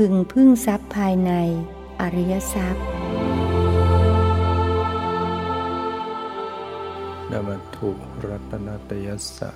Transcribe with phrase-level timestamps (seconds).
[0.00, 1.32] พึงพึ่งทรัพย์ภายใน
[2.00, 2.84] อริยทรัพย์
[7.30, 7.90] นมัตุ
[8.26, 9.50] รัตนตยสะ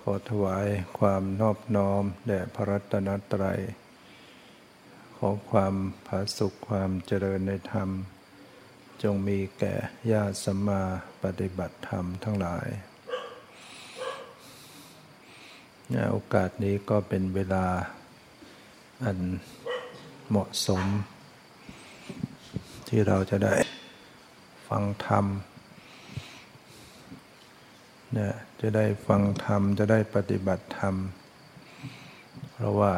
[0.00, 0.66] ขอถวาย
[0.98, 3.60] ความนอบน้อม แด่พระรัตนตรัย
[5.16, 5.74] ขอความ
[6.06, 7.88] ผาสุขความเจริญในธรรม
[9.02, 9.74] จงมีแก่
[10.12, 10.82] ญาติสมมา
[11.22, 12.68] ปฏิบัติธรรมทั้งหลาย
[16.10, 17.66] โอกาสนี้ก็เป็นเวลา
[19.04, 19.18] อัน
[20.28, 20.82] เหมาะสม
[22.88, 23.56] ที่เราจะได้
[24.68, 25.24] ฟังธรรม
[28.14, 30.94] เนี่ยจะได้ฟังธรรม จะได้ปฏิบัติธรรม
[32.52, 32.94] เพราะว่า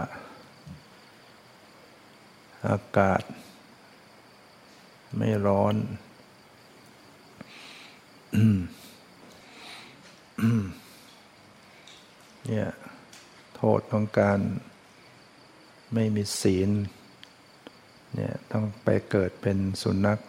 [2.69, 3.23] อากาศ
[5.17, 5.75] ไม่ร้อน
[12.47, 12.69] เนี่ย
[13.55, 14.41] โทษของการ
[15.95, 16.71] ไม่มีศีล
[18.15, 20.21] เนี่ยต้องไปเกิดเป็นสุนัข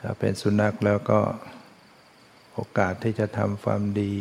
[0.00, 1.20] ถ้าเป็นสุนัขแล้วก็
[2.52, 4.14] โอกาสที่จะทำความดี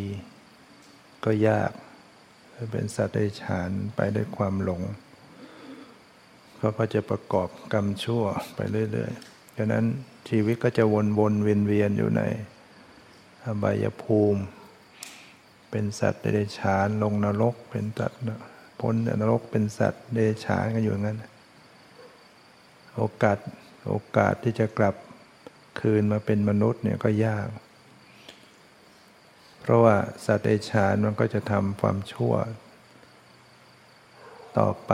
[1.26, 1.72] ก็ยาก
[2.72, 4.82] เป็นสัตว์เดรัจฉานไปด้วยความหลง
[6.58, 8.24] เขาก็จะประกอบกรรมชั่ว
[8.56, 8.60] ไป
[8.92, 9.86] เรื่อยๆดังนั้น
[10.30, 10.84] ชีวิตก็จะ
[11.18, 12.22] วนๆเวียนๆอยู่ใน
[13.46, 14.42] อบายภูมิ
[15.72, 18.22] เป็นสัตว์เดรัจฉานลงนรกเป็นสัตว์
[18.80, 21.24] พ้นนรกเป็นสัตว์เดรัจฉานกันอยู่งั้น
[22.96, 23.38] โอกาส
[23.90, 24.96] โอกาสที่จะกลับ
[25.80, 27.48] คืนมาเป็นมนุษย์เนี่ยก็ยาก
[29.62, 32.34] เพราะว่าสัตว์เดรัจฉานมันก็จะทำความชั่ว
[34.58, 34.94] ต่อไป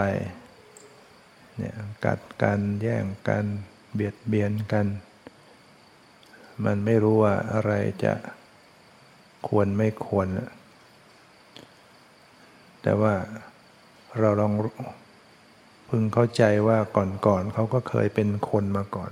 [1.57, 3.45] เนี่ยกัดกันแย่งกัน
[3.93, 4.87] เบียดเบียนกัน
[6.65, 7.71] มันไม่รู้ว่าอะไร
[8.03, 8.13] จะ
[9.47, 10.27] ควรไม่ควร
[12.83, 13.15] แต่ว่า
[14.21, 14.53] เราลอง
[15.89, 16.77] พึงเข้าใจว่า
[17.25, 19.11] ก่อนๆเขาก็เคยเป็นคนมาก่อน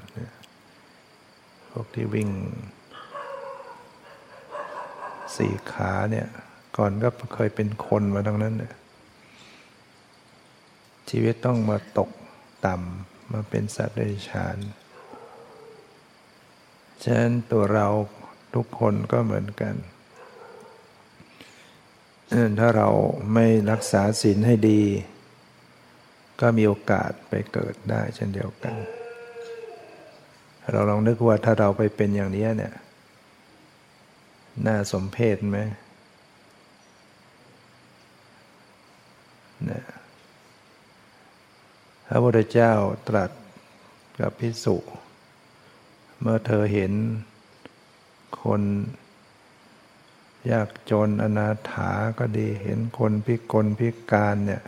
[1.71, 2.29] พวกที่วิ่ง
[5.37, 6.27] สี่ขาเนี่ย
[6.77, 8.73] ก่อนก็เคยเป็นคนมาทั้งนั้นเนี่ย
[11.09, 12.09] ชีวิตต้องมาตก
[12.65, 14.57] ต่ำมาเป็นสัตว์เดรัจฉาน
[17.03, 17.87] ฉะนั้นตัวเรา
[18.55, 19.73] ทุกคนก็เหมือนกัน
[22.59, 22.89] ถ้าเรา
[23.33, 24.81] ไม่รักษาศีลให้ดี
[26.41, 28.75] ก็มีโอกาสไปเกิดได้เช่นเดียวกัน
[30.71, 32.73] เราลองนึกว่าถ้าเราไปเป็นอย่างนี้เนี่ย
[34.65, 35.59] น่าสมเพชไหม
[39.71, 39.83] นะ
[42.07, 42.73] พระพุทธเจ้า
[43.09, 43.31] ตรัส
[44.19, 44.77] กับพิสุ
[46.21, 46.93] เมื่อเธอเห็น
[48.43, 48.61] คน
[50.51, 54.63] ยากจนอนาถาก็ดีเห็นคนพิกลพิการเนี่ย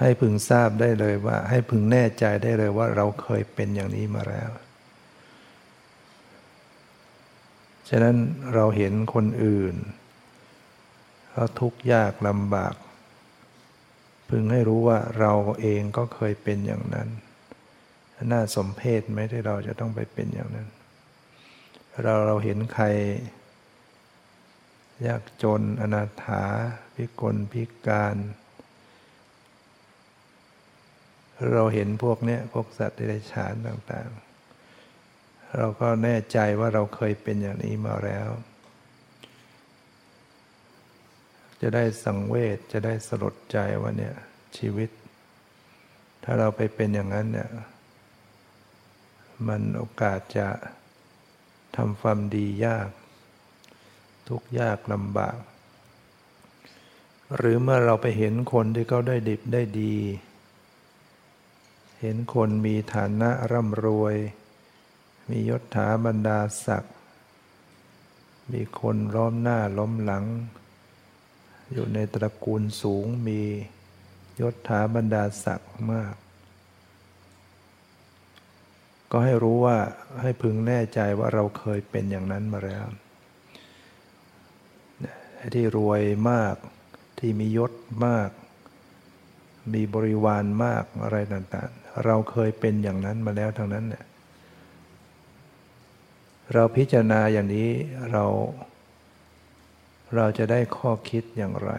[0.00, 4.50] ให้พึงทราบได้เลยว่า ให้พึงแน่ใจได้เลยว่าเราเคยเป็นอย่างนี้มาแล้ว
[7.88, 8.16] ฉะนั้น
[8.54, 9.74] เราเห็นคนอื่น
[11.30, 12.74] เขาทุกข์ยากลำบาก
[14.30, 17.08] พึงให้รู้ว่าเราเองก็เคยเป็นอย่างนั้น
[18.32, 20.68] น่าสมเพชไหมที่เราจะต้องไปเป็นอย่างนั้น
[22.02, 22.86] เราเราเห็นใคร
[25.06, 26.44] ยากจน อนาถา
[26.94, 28.16] พิกล พิการ
[31.52, 38.28] เราเห็นพวกเนี้ยพวกสัตว์เดรัจฉานต่างๆ เราก็แน่ใจว่าเราเคยเป็นอย่างนี้มาแล้ว
[41.60, 44.14] จะได้สังเวชจะได้สลดใจว่าเนี่ย
[44.56, 44.90] ชีวิต
[46.24, 47.50] ถ้าเราไปเป็นอย่างนั้นเนี่ย
[49.46, 50.48] มันโอกาสจะ
[51.76, 52.88] ทำความดียาก
[54.30, 55.38] ทุกข์ยากลำบาก
[57.36, 59.96] หรือเมื่อเราไปเห็นคนที่เขาได้ดิบได้ดี
[62.00, 64.16] เห็นคนมีฐานะร่ำรวย
[65.28, 66.94] มียศถาบรรดาศักดิ์
[68.52, 70.24] มีคนล้อมหน้าล้อมหลัง
[71.72, 73.40] อยู่ในตระกูลสูงมี
[74.40, 76.14] ยศถาบรรดาศักดิ์มาก
[79.10, 79.76] ก็ให้รู้ว่า
[80.20, 82.86] ให้พึงแน่ใจว่าเราเคยเป็นอย่างนั้นมาแล้ว
[85.54, 86.56] ที่รวยมาก
[87.18, 87.72] ที่มียศ
[88.06, 88.30] มาก
[89.74, 94.04] มีบริวารมากอะไรต่างๆ เราเคยเป็นอย่างนั้นมาแล้วทั้งนั้นเนี่ย
[96.54, 97.70] เราพิจารณาอย่างนี้
[98.12, 98.24] เรา
[100.16, 101.72] เราจะได้ข้อคิดอย่างไร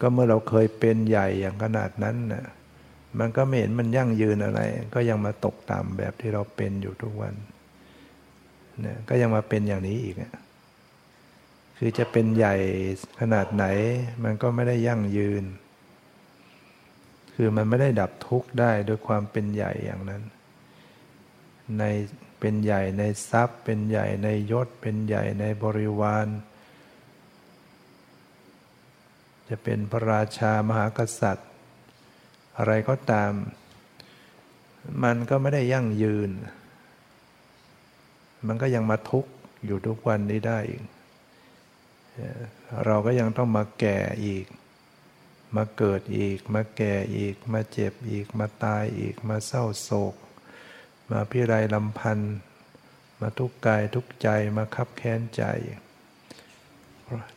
[0.00, 2.44] ก็เมื่อเราเคยเป็นใหญ่อย่างขนาดนั้นน่ะ
[3.18, 4.60] มันก็ไม่เห็นมันยั่งยืนอะไร
[4.94, 7.34] ก็ยังมาตกต่ำแบบที่เราเป็นอยู่ทุกวัน
[9.08, 10.16] ก็ยังมาเป็นอย่างนี้อีก
[11.76, 12.54] คือจะเป็นใหญ่
[13.20, 13.64] ขนาดไหน
[14.24, 15.44] มันก็ไม่ได้ยั่งยืน
[17.34, 20.22] คือมันไม่ได้ดับทุกข์ได้ด้วยความเป็นใหญ่อย่างนั้น
[21.78, 21.82] ใน
[22.40, 26.26] เป็นใหญ่ในทรัพย์ เป็นใหญ่ในยศ เป็นใหญ่ในบริวาร
[29.48, 31.50] จะเป็นพระราชามหากษัตริย์
[32.56, 33.32] อะไรก็ตาม
[35.02, 36.30] มันก็ไม่ได้ยั่งยืน
[38.46, 39.30] มันก็ยังมาทุกข์
[39.66, 40.82] อยู่ทุกวันนี้ได้อีก
[42.86, 44.46] เราก็ยังต้องมาแก่อีก
[45.56, 50.14] มาเกิดอีก มาแก่อีก มาเจ็บอีก มาตายอีก มาเศร้าโศก
[51.10, 52.34] มาพิไรลำพันธ์
[53.20, 55.42] มาทุกข์กายทุกใจ มาคับแค้นใจ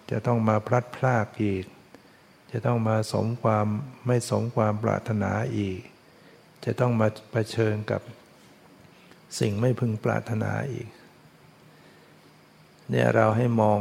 [0.10, 1.65] จะต้องมาพลัดพรากอีก
[2.51, 3.68] จะต้องมาสมความ
[4.06, 5.80] ไม่สมความปรารถนาอีก
[6.65, 8.01] จะต้องมาเผชิญกับ
[9.39, 10.88] สิ่งไม่พึงปรารถนาอีก
[12.89, 13.80] เนี่ยเราให้มอง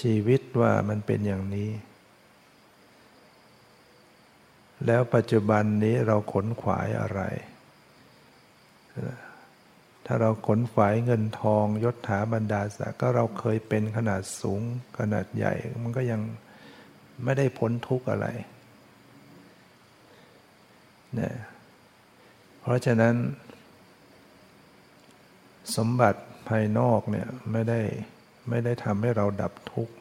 [0.00, 1.70] ชีวิตว่ามันเป็นอย่างนี้
[4.86, 7.20] แล้วปัจจุบันนี้เราขนขวายอะไร
[10.06, 14.62] ถ้าเราขนขวายเงินทองยศถาบรรดาศักดิ์ก็เราเคยเป็นขนาดสูง
[14.98, 15.52] ขนาดใหญ่
[15.82, 16.20] มันก็ยัง
[17.24, 18.26] ไม่ได้พ้นทุกข์อะไร
[21.14, 21.34] เนี่ย
[22.60, 23.14] เพราะฉะนั้น
[25.76, 27.80] สมบัติภายนอกเนี่ยไม่ได้
[28.48, 29.94] ไม่ได้ทำให้เราดับทุกข์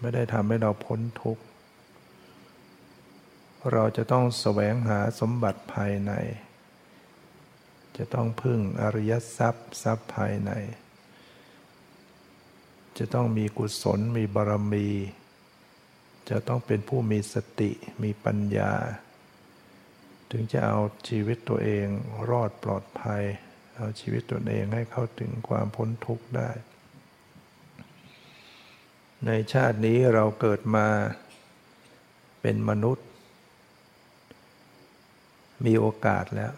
[0.00, 1.42] ไม่ได้ทำให้เราพ้นทุกข์
[3.72, 6.12] เราจะต้องแสวงหาสมบัติภายใน
[7.96, 10.50] จะต้องพึ่งอริยทรัพย์ทรัพย์ภายใน
[12.98, 14.88] จะต้องมีกุศลมีบารมี
[16.30, 17.70] จะต้องเป็นผู้มีสติ
[18.02, 18.72] มีปัญญา
[20.30, 20.78] ถึงจะเอา
[21.08, 21.86] ชีวิตตัวเอง
[22.30, 23.24] รอดปลอดภัย
[23.78, 26.50] เอาชีวิตตัวเองให้เข้าถึงความพ้นทุกข์ได้
[29.26, 30.86] ในชาตินี้เราเกิดมา
[32.40, 33.06] เป็นมนุษย์
[35.66, 36.54] มีโอกาสแล้ว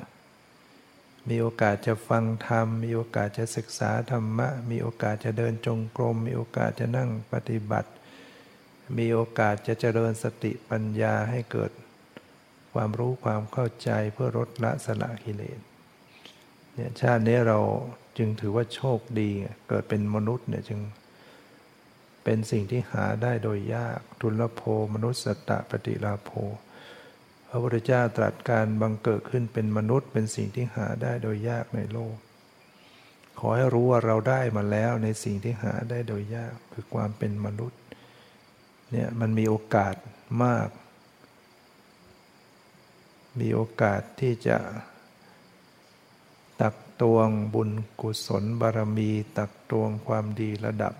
[1.28, 7.90] มีโอกาสจะฟังธรรม มีโอกาสจะศึกษาธรรมะ มีโอกาสจะเดินจงกรม มีโอกาสจะนั่งปฏิบัติ
[8.98, 11.70] มีโอกาสจะเจริญสติปัญญาให้เกิด
[12.72, 15.69] ความรู้ความเข้าใจเพื่อลดละสละกิเลส
[16.80, 17.58] เนี่ยชาตินี้เรา
[18.18, 19.30] จึงถือว่าโชคดี
[19.68, 20.80] เกิดเป็นมนุษย์เนี่ยจึง
[22.24, 24.62] เป็นสิ่งที่หาได้โดยยาก ทุลโภ
[24.94, 26.30] มนุษย์สตะปฏิลาโภ
[27.48, 32.16] พระพุทธเจ้าตรัสการบังเกิดขึ้นเป็นมนุษย์ เป็นสิ่งที่หาได้โดยยากในโลก
[33.38, 37.80] ขอให้รู้ว่าเราได้มาแล้วในสิ่งที่หาได้โดยยากคือความเป็นมนุษย์
[38.90, 39.94] เนี่ยมันมีโอกาส
[40.44, 40.68] มาก
[43.40, 44.56] มีโอกาสที่จะ
[47.02, 47.70] ตวงบุญ
[48.00, 50.94] กุศลบารมีตักตวงความดีระดับ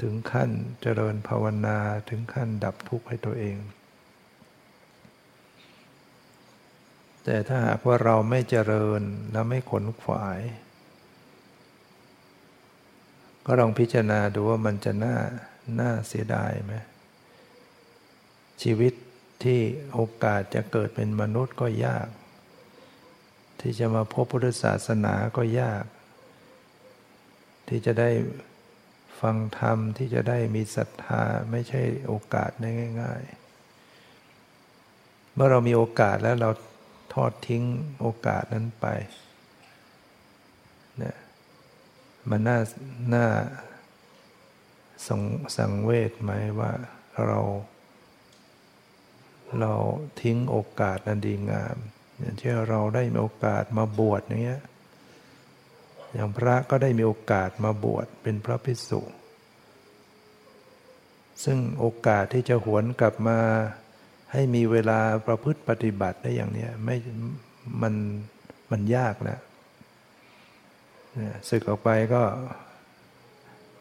[0.00, 0.50] ถึงขั้น
[0.82, 1.78] เจริญภาวนา
[2.08, 3.56] ถึงขั้นดับทุกข์ให้ตัวเอง
[7.24, 10.40] แต่ถ้าหากว่าเราไม่เจริญและไม่ขนขวาย
[13.46, 15.16] ก็ลองพิจารณาดูว่ามันจะน่า
[15.80, 16.74] น่าเสียดายไหม
[18.62, 18.92] ชีวิต
[19.44, 19.60] ที่
[19.92, 22.08] โอกาสจะเกิดเป็นมนุษย์ก็ยาก
[23.60, 25.84] ที่จะมาพบพุทธศาสนาก็ยาก
[27.68, 28.10] ที่จะได้
[29.20, 32.68] ฟังธรรมที่จะได้มีศรัทธาไม่ใช่โอกาสได้
[33.02, 33.22] ง่าย
[34.48, 36.50] ๆ เมื่อเรามีโอกาสแล้วเรา
[37.14, 37.64] ทอดทิ้ง
[38.00, 38.86] โอกาสนั้นไป
[40.98, 41.16] เนี่ย
[42.30, 42.58] มันน่า
[43.14, 43.26] น่า
[45.06, 45.22] สัง
[45.56, 46.72] สังเวชไหมว่า
[47.26, 47.40] เรา
[49.60, 49.74] เรา
[50.20, 51.76] ทิ้งโอกาสนันดีงาม
[52.20, 54.60] อย่างเช่นเราได้มีโอกาสมาบวชอย่างเงี้ย
[56.14, 59.00] อย่างพระก็ได้มีโอกาสมาบวชเป็นพระภิกษุ
[61.44, 63.38] ซึ่งโอกาสที่จะหวนกลับมา
[64.32, 66.96] ให้มีเวลาประพฤติปฏิบัติได้อย่างนี้ไม่
[67.82, 67.94] มัน
[68.70, 69.38] มันยากนะ
[71.48, 72.22] ศึกออกไปก็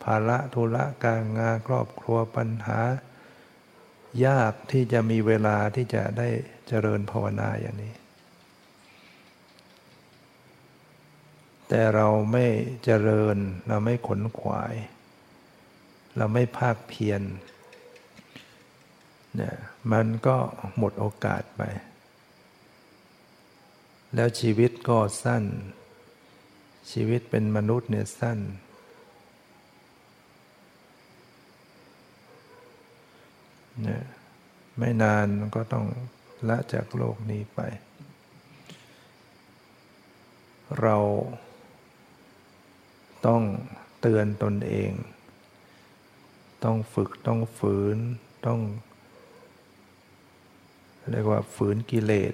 [0.04, 2.80] ภาระธุระการงานครอบครัวปัญหา
[4.26, 6.30] ยากที่จะมีเวลาที่จะได้
[6.68, 7.94] เจริญภาวนาอย่างนี้
[11.68, 12.46] แต่เราไม่
[12.84, 14.76] เจริญ เราไม่ขนขวาย
[16.18, 17.22] เราไม่ภาคเพียร
[19.36, 19.56] เนี่ย
[19.92, 20.38] มันก็
[20.78, 21.62] หมดโอกาสไป
[24.16, 25.44] แล้วชีวิตก็สั้น
[26.92, 28.40] ชีวิตเป็นมนุษย์เนี่ยสั้น
[33.82, 34.04] เนี่ย
[34.78, 35.86] ไม่นานก็ต้อง
[36.48, 37.60] ละจากโลกนี้ไป
[40.82, 40.98] เรา
[43.26, 43.44] ต้อง
[44.02, 44.92] เตือนตนเอง
[46.64, 47.98] ต้องฝึกต้องฝืน
[48.46, 48.60] ต้อง
[51.12, 52.34] เรียกว่าฝืนกิเลส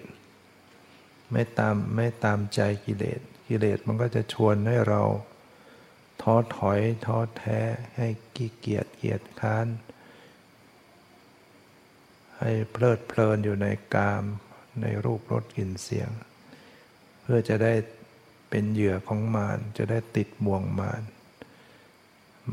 [1.31, 5.01] ไม่ตามไม่ตามใจกิเลส กิเลสมันก็จะชวนให้เรา
[6.21, 7.59] ท้อถอยท้อแท้
[7.97, 9.67] ให้กี้เกียจเกียจค้าน
[12.39, 14.23] ให้เพลิดเพลินอยู่ในกาม
[14.81, 16.09] ในรูปรสกลิ่นเสียง
[17.21, 17.73] เพื่อจะได้
[18.55, 21.01] เป็นเหยื่อของมารจะได้ติดบ่วงมาร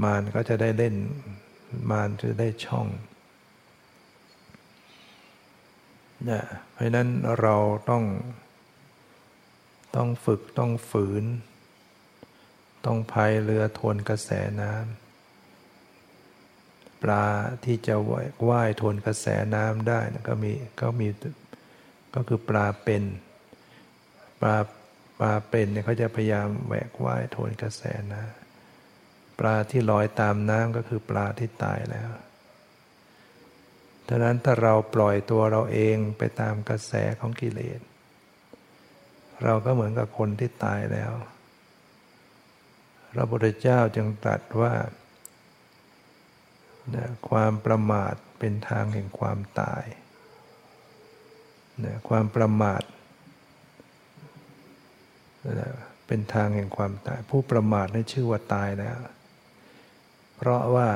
[0.02, 0.94] มารก็จะได้เล่น
[1.90, 2.86] มารจะได้ช่อง
[6.28, 7.08] นี่ยเพราะนั้น
[7.40, 7.56] เรา
[7.90, 8.04] ต้อง
[9.96, 11.24] ต้องฝึกต้องฝืน
[12.84, 14.30] ต้องพายเรือทวนกระแส
[14.60, 17.24] น้ำปลา
[17.64, 17.94] ที่จะ
[18.50, 21.08] ว่ายทวนกระแสน้ำได้ก็มีก็มี
[22.14, 23.02] ก็คือปลาเป็น
[24.40, 24.56] ปลา
[25.20, 32.10] ปลาเป็นเนี่ยเขาจะพยายามแหวกว่ายทวนกระแสน้ำปลาที่ลอยตามน้ำก็คือปลาที่ตายแล้ว
[34.08, 37.80] ดังนั้นถ้าเราปล่อยตัวเราเองไปตามกระแสของกิเลส
[39.44, 41.12] เราก็เหมือนกับคนที่ตายแล้ว
[43.12, 44.72] พระพุทธเจ้าจึงตรัสว่า
[47.28, 49.84] ความประมาทเป็นทางแห่งความตาย
[52.08, 52.82] ความประมาท
[56.06, 58.98] เป็นทางแห่งความตาย ผู้ประมาทนี่ชื่อว่าตายแล้ว
[60.36, 60.88] เพราะว่า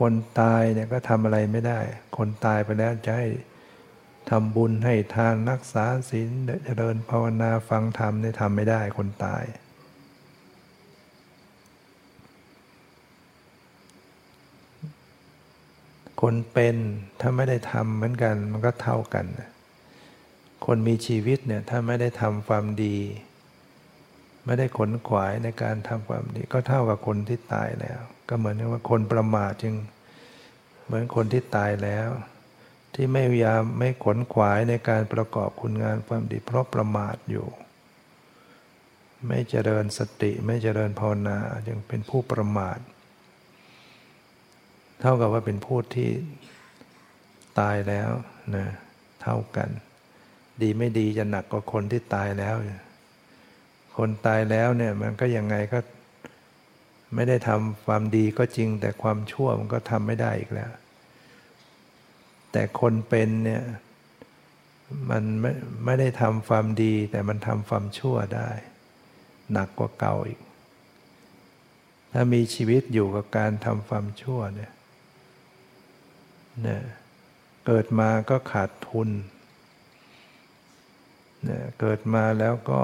[0.00, 1.80] คนตายเนี่ยก็ทำอะไรไม่ได้
[2.16, 3.28] คนตายไปแล้วจะให้
[4.30, 6.30] ทำบุญให้ทานรักษาศีล
[6.64, 9.44] เจริญภาวนาฟังธรรมเนี่ยทำไม่ได้คนตาย
[16.20, 16.76] คนเป็น
[17.20, 19.26] ถ้าไม่ได้ทำเหมือนกันมันก็เท่ากัน
[20.70, 22.96] คนมีชีวิตเนี่ยถ้าไม่ได้ทำความดี
[24.46, 29.74] ไม่ได้ขนขวายในการทำความดี ก็เท่ากับคนที่ตายแล้ว ก็เหมือนว่าคนประมาทจึง
[30.86, 32.08] เหมือนคนที่ตายแล้ว
[32.94, 37.46] ที่ไม่ยามไม่ขนขวายในการประกอบคุณงานความดี เพราะประมาทอยู่
[39.26, 42.78] ไม่เจริญสติไม่เจริญภาวนาจึงเป็นผู้ประมาท
[45.00, 46.10] เท่ากับว่าเป็นผู้ที่
[47.60, 48.10] ตายแล้ว
[48.56, 48.66] นะ
[49.22, 49.70] เท่ากัน
[50.62, 52.56] ดีไม่ดีจะหนักกว่าคนที่ตายแล้ว
[53.96, 55.78] คนตายแล้วเนี่ยมันก็ยังไงก็
[57.14, 60.70] ไม่ได้ทำความดีก็จริง แต่ความชั่วมันก็ทำไม่ได้อีกแล้ว
[62.52, 63.62] แต่คนเป็นเนี่ย
[65.10, 65.52] มันไม่
[65.84, 68.50] ไม่ได้ทำความดี แต่มันทำความชั่วได้
[69.52, 70.40] หนักกว่าเก่าอีก
[72.12, 74.72] ถ้ามีชีวิตอยู่กับการทำความชั่วเนี่ย
[76.62, 76.82] เนี่ย
[77.66, 79.08] เกิดมาก็ขาดทุน
[81.44, 82.80] เนี่ยเกิดมาแล้วก็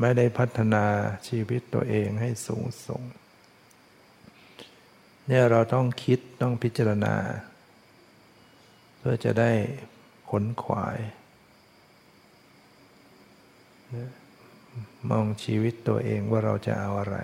[0.00, 0.84] ไม่ได้พัฒนา
[1.28, 3.02] ชีวิตตัวเองให้สูงส่ง
[5.26, 7.14] เนี่ยเราต้องคิดต้องพิจารณา
[8.98, 9.52] เพื่อจะได้
[10.30, 10.98] ขนขวาย
[15.10, 17.16] มองชีวิตตัวเองว่าเราจะเอาอะไร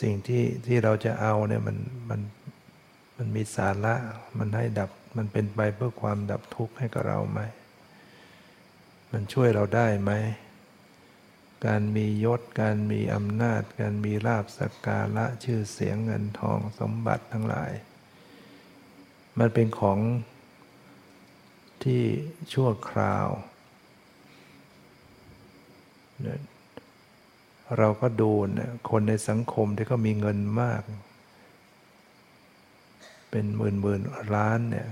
[0.00, 1.76] สิ่งที่ที่เราจะเอาเนี่ยมัน
[2.10, 2.20] มัน
[3.16, 3.94] มันมีสาระ
[4.38, 7.40] มันให้ดับ มันเป็นไปเพื่อความดับทุกข์ให้กับเราไหม
[9.12, 10.12] มันช่วยเราได้ไหม
[11.66, 17.72] การมียศ การมีอำนาจ การมีลาบสักการะชื่อเสียงเงินทองสมบัติทั้งหลาย
[19.38, 19.98] มันเป็นของ
[21.84, 22.02] ที่
[22.52, 23.28] ชั่วคราว
[27.78, 30.82] เราก็ดูนะคนในสังคมที่เขามีเงินมาก
[33.30, 34.00] เป็นหมื่นหมื่น
[34.36, 34.88] ล้านเนี่ย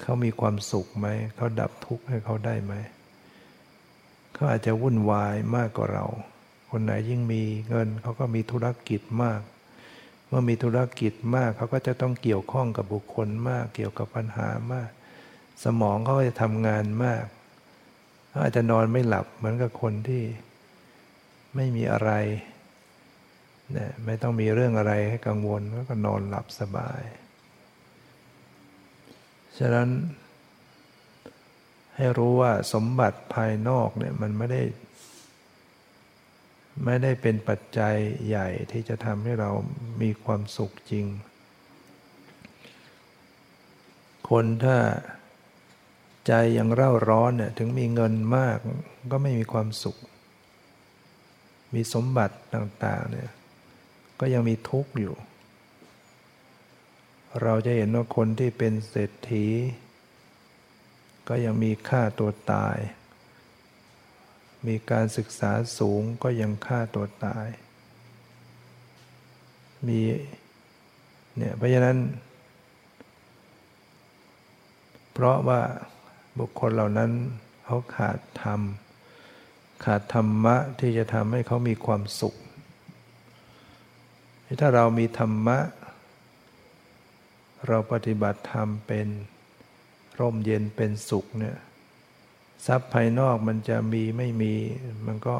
[0.00, 2.74] เขามีความสุขไหม เขาดับทุกข์ให้เขาได้ไหม
[4.34, 6.06] เขาอาจจะวุ่นวายมากกว่าเรา
[6.70, 9.40] คนไหนยิ่งมีเงินเขาก็มีธุรกิจมาก
[10.28, 14.90] เมื่อมีธุรกิจมากเขาก็จะต้องเกี่ยวข้องกับบุคคลมาก เกี่ยวกับปัญหามาก
[15.64, 17.24] สมองเขาจะทำงานมาก
[18.28, 20.22] เขาอาจจะนอนไม่หลับเหมือนกับคนที่
[21.54, 22.10] ไม่มีอะไร
[23.76, 27.00] นะไม่ต้องมีเรื่องอะไรให้กังวลก็นอนหลับสบาย
[29.58, 29.88] ฉะนั้น
[31.96, 34.62] ให้รู้ว่าสมบัติภายนอกเนี่ยมันไม่ได้
[36.84, 37.94] ไม่ได้เป็นปัจจัย
[38.28, 39.50] ใหญ่ที่จะทำให้เรา
[40.02, 41.06] มีความสุขจริง
[44.30, 44.76] คนถ้า
[46.26, 48.58] ใจยังเร่าร้อนเนี่ยถึงมีเงินมาก
[49.12, 49.96] ก็ไม่มีความสุข
[51.74, 53.30] มีสมบัติต่าง ๆ เนี่ย
[54.20, 55.14] ก็ยังมีทุกข์อยู่
[57.42, 59.46] เราจะเห็นว่าคนที่เป็นเศรษฐี
[61.28, 62.76] ก็ยังมีฆ่าตัวตาย
[64.66, 67.46] มีการศึกษาสูงก็ยังฆ่าตัวตาย
[69.86, 70.00] มี
[71.36, 71.98] เนี่ยเพราะฉะนั้น
[75.12, 75.60] เพราะว่า
[76.38, 77.10] บุคคลเหล่านั้น
[77.64, 78.60] เขาขาดธรรม
[79.84, 82.34] ขาดธรรมะที่จะทำให้เขามีความสุข
[84.60, 85.58] ถ้าเรามีธรรมะ
[87.68, 89.08] เราปฏิบัติธรรมเป็น
[90.18, 91.56] ร่มเย็นเป็นสุขเนี่ย
[92.66, 94.54] ทรัพย์ภายนอกมันจะมีไม่มี
[95.06, 95.36] มันก็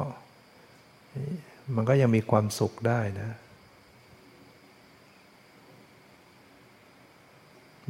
[1.75, 3.31] มันก็ยังมีความสุขได้นะ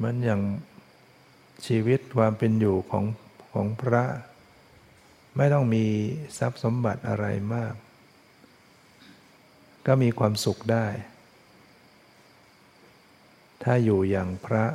[0.04, 0.42] มันอย่าง
[1.66, 3.06] ชีวิตความเป็นอยู่ของ
[3.54, 4.04] ของพระ
[5.38, 5.86] ไม่ต้องมี
[6.38, 7.74] ทรัพย์สมบัติอะไรมาก
[9.88, 10.88] ก็มีความสุขได้
[13.68, 14.66] ถ้าอยู่อย่างพระ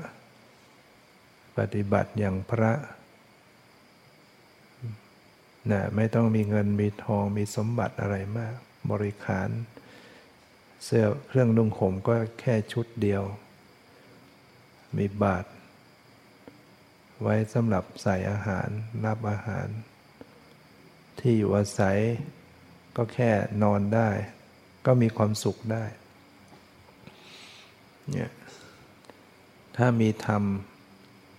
[1.56, 2.73] ปฏิบัติอย่างพระ
[5.70, 8.56] นะไม่ต้องมีเงินมีทองมีสมบัติอะไรมาก
[8.90, 9.49] บริขาร
[10.85, 13.23] เสื้อเครื่องนุ่งห่มก็แค่ชุดเดียว
[14.97, 15.44] มีบาท
[17.23, 18.68] ไว้สำหรับใส่อาหาร
[19.04, 19.68] รับอาหาร
[21.18, 21.99] ที่อยู่อาศัย
[22.97, 23.30] ก็แค่
[23.62, 24.09] นอนได้
[24.87, 25.85] ก็มีความสุขได้
[28.11, 28.30] เนี่ย
[29.77, 30.43] ถ้ามีธรรม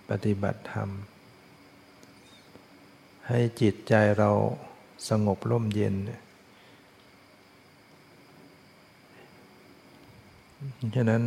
[0.09, 0.89] ปฏิบัติธรรม
[3.27, 4.31] ให้จิตใจเรา
[5.09, 5.95] สงบร่มเย็น
[10.95, 11.23] ฉะนั้น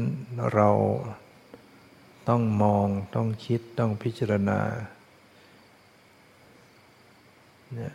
[0.55, 0.71] เรา
[2.29, 4.61] ต้องมองต้องคิดต้องพิจารณา
[7.75, 7.95] เนี่ย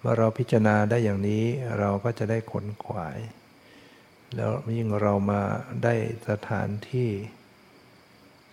[0.00, 1.44] เมื่อเราพิจารณาได้อย่างนี้
[1.78, 3.18] เราก็จะได้ขนขวาย
[4.34, 5.42] แล้วยิ่งเรามา
[5.84, 5.94] ได้
[6.28, 7.10] สถานที่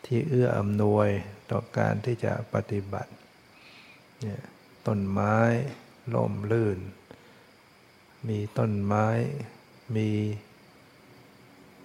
[0.06, 1.10] ที่เอื้ออำนวย
[1.52, 3.12] ต่อการที่จะปฏิบัติ
[4.22, 4.44] เนี่ย
[4.88, 5.38] ต้นไม้
[6.14, 6.80] ล่มลื่น
[8.28, 9.08] มีต้นไม้
[9.96, 10.10] มี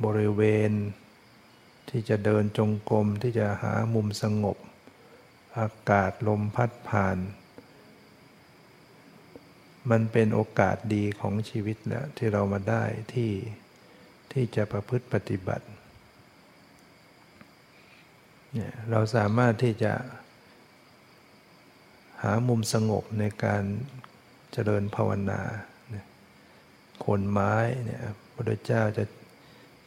[0.05, 0.71] บริเวณ
[1.89, 4.59] ที่จะเดินจงกรมที่จะหามุมสงบ
[5.59, 7.19] อากาศลมพัดผ่าน
[9.91, 13.33] มันเป็นโอกาสดีของชีวิตแล้วที่เรามาได้ที่
[14.33, 15.67] ที่จะประพฤติปฏิบัติ
[18.91, 19.95] เราสามารถที่จะ
[22.23, 23.65] หามุมสงบในการ
[24.53, 25.43] เจริญภาวนา
[27.07, 28.03] คนไม้เนี่ย
[28.35, 29.05] พระเจ้าจะ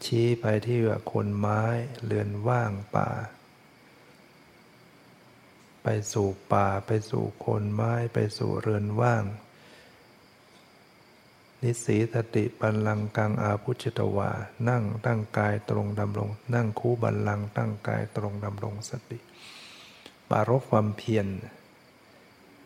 [0.06, 1.63] ชี้ไปที่ว่าคนไม้
[2.06, 3.10] เรือนว่างป่า
[5.84, 9.23] ไปสู่ป่าไปสู่คนไม้ไปสู่เรือนว่าง
[11.63, 14.30] นิสีสติบัลลังกังอาพุชิตวา
[14.69, 19.19] นั่งตั้งกายตรงดำรง นั่งคู่บัลลังตั้งกายตรงดำรงสติ
[20.30, 21.28] ปารบความเพียร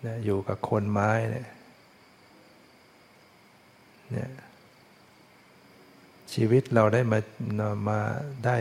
[0.06, 1.48] นะอยู่กับคนไม้เนี่ย
[4.12, 4.30] เนี่ย
[6.34, 7.20] ชีวิตเราได้มา
[7.88, 8.00] มา
[8.46, 8.56] ได้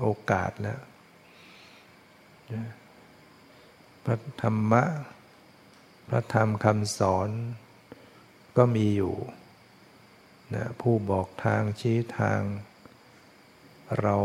[0.00, 0.80] โอกาสแล้ว
[4.04, 4.82] พระธรรมะ
[6.08, 7.28] พระธรรมคำสอน
[8.56, 9.14] ก็มีอยู่
[10.54, 12.40] นะผู้บอกทางชี้ทาง
[14.00, 14.16] เรา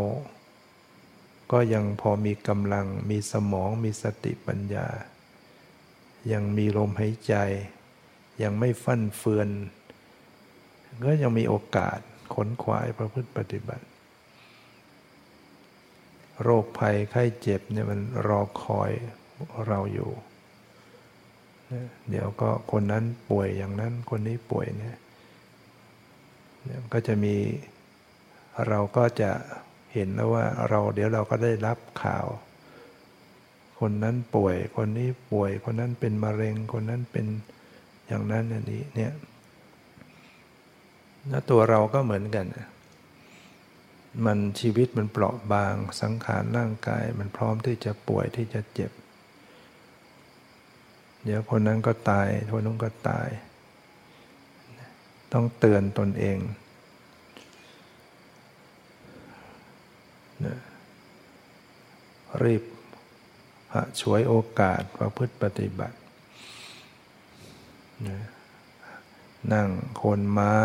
[1.52, 4.88] ก็ยังพอมีกำลังมีสมองมีสติปัญญา
[6.32, 7.36] ยังมีลมหายใจ
[8.44, 9.50] ยังไม่ฟั่นเฟือน
[11.06, 12.00] ก็ยังมีโอกาส
[12.34, 13.86] ขนขวายประพฤติปฏิบัติ
[16.44, 18.92] โรคภัยไข้เจ็บเนี่ยมันรอคอย
[19.68, 20.12] เราอยู่
[22.10, 24.98] เดี๋ยวก็คนนั้นป่วยอย่างนั้นคนนี้ป่วยเนี่ย
[26.94, 27.36] ก็จะมี
[28.68, 29.32] เราก็จะ
[29.94, 32.28] เห็นแล้วว่าเราเดี๋ยวเราก็ได้รับข่าว
[33.80, 37.26] คนนั้นป่วย คนนี้ป่วย คนนั้นเป็นมะเร็ง คนนั้นเป็น
[38.08, 39.14] อย่างนั้นอย่างนี้เนี่ย
[41.30, 42.46] แล้วตัวเราก็เหมือนกัน
[44.26, 48.92] มันชีวิตมันเปราะบาง สังขารร่างกาย มันพร้อมที่จะป่วยที่จะเจ็บ
[51.24, 53.28] เดี๋ยวคนนั้นก็ตายคนนู้นก็ตาย
[55.34, 56.38] ต้องเตือนตนเอง
[62.44, 62.64] รีบ
[64.02, 65.98] ช่วยโอกาสประพฤติปฏิบัติ
[69.54, 70.58] นั่งโคนไม้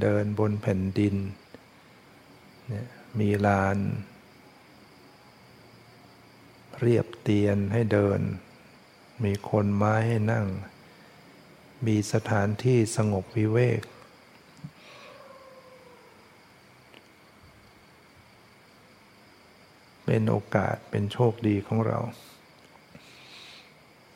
[0.00, 1.14] เดินบนแผ่นดิน
[3.18, 3.78] มีลาน
[6.80, 8.20] เรียบเตียนให้เดิน
[9.24, 10.46] มีคนไม้ให้นั่ง
[11.86, 13.80] มีสถานที่สงบวิเวก
[20.04, 21.98] เป็นโอกาสเป็นโชคดีของเรา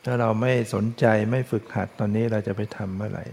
[0.03, 3.25] ถ้าเราไม่สนใจไม่ฝึกหัดตอนนี้เราจะไปทำเมื่อไหร่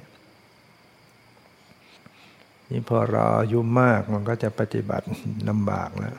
[2.70, 5.07] นี่พอเราอายุมากมันก็จะปฏิบัติ
[5.49, 6.16] ลำบากแล้ว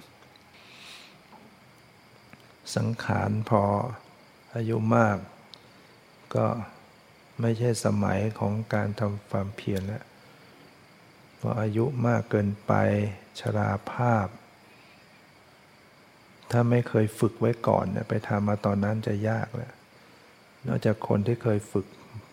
[2.75, 3.63] สังขารพอ
[4.55, 5.17] อายุมาก
[6.35, 6.45] ก็
[7.41, 10.03] ไม่ใช่สมัยของการทำความเพียรแล้ว
[11.39, 12.73] พออายุมากเกินไป
[13.39, 14.27] ชราภาพ
[16.51, 19.73] ถ้าไม่เคยฝึกไว้ก่อนเนี่ยไปทำมาตอนนั้นจะยากแล้ว
[20.67, 21.87] นอกจากคนที่เคยฝึก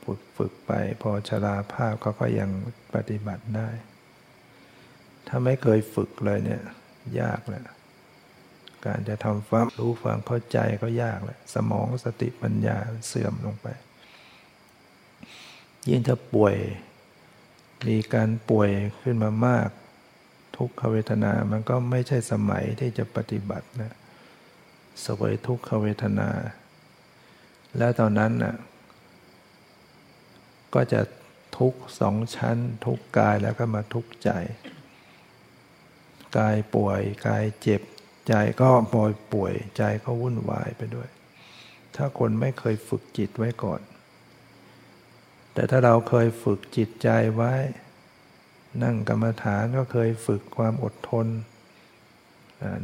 [0.04, 2.50] ฝึกฝึกไป พอชราภาพเขาก็ยัง
[2.94, 3.68] ปฏิบัติได้
[5.28, 6.62] ถ้าไม่เคยฝึกเลยเนี่ย
[7.20, 7.64] ยากแหละ
[8.86, 13.68] การจะทำความรู้ความเข้าใจก็ยากแหละสมองสติปัญญาเสื่อมลงไป
[15.88, 16.56] ยิ่งถ้าป่วย
[17.86, 18.70] มีการป่วย
[19.02, 19.68] ขึ้นมามาก
[20.56, 23.94] ทุกขเวทนา มันก็ไม่ใช่สมัยที่จะปฏิบัตินะ
[25.04, 26.30] สวยทุกขเวทนา
[27.78, 28.54] แล้วตอนนั้นน่ะ
[30.74, 31.00] ก็จะ
[31.58, 34.30] ทุกสองชั้น ทุกกายแล้วก็มาทุกใจ
[36.38, 37.82] กายป่วย กายเจ็บ
[38.28, 41.08] ใจก็ปอยป่วย ใจก็วุ่นวายไปด้วย
[41.96, 43.80] ถ้าคนไม่เคยฝึกจิตไว้ก่อน
[45.54, 47.52] แต่ถ้าเราเคยฝึกจิตใจไว้
[48.84, 51.26] นั่งกรรมฐานก็เคยฝึกความอดทน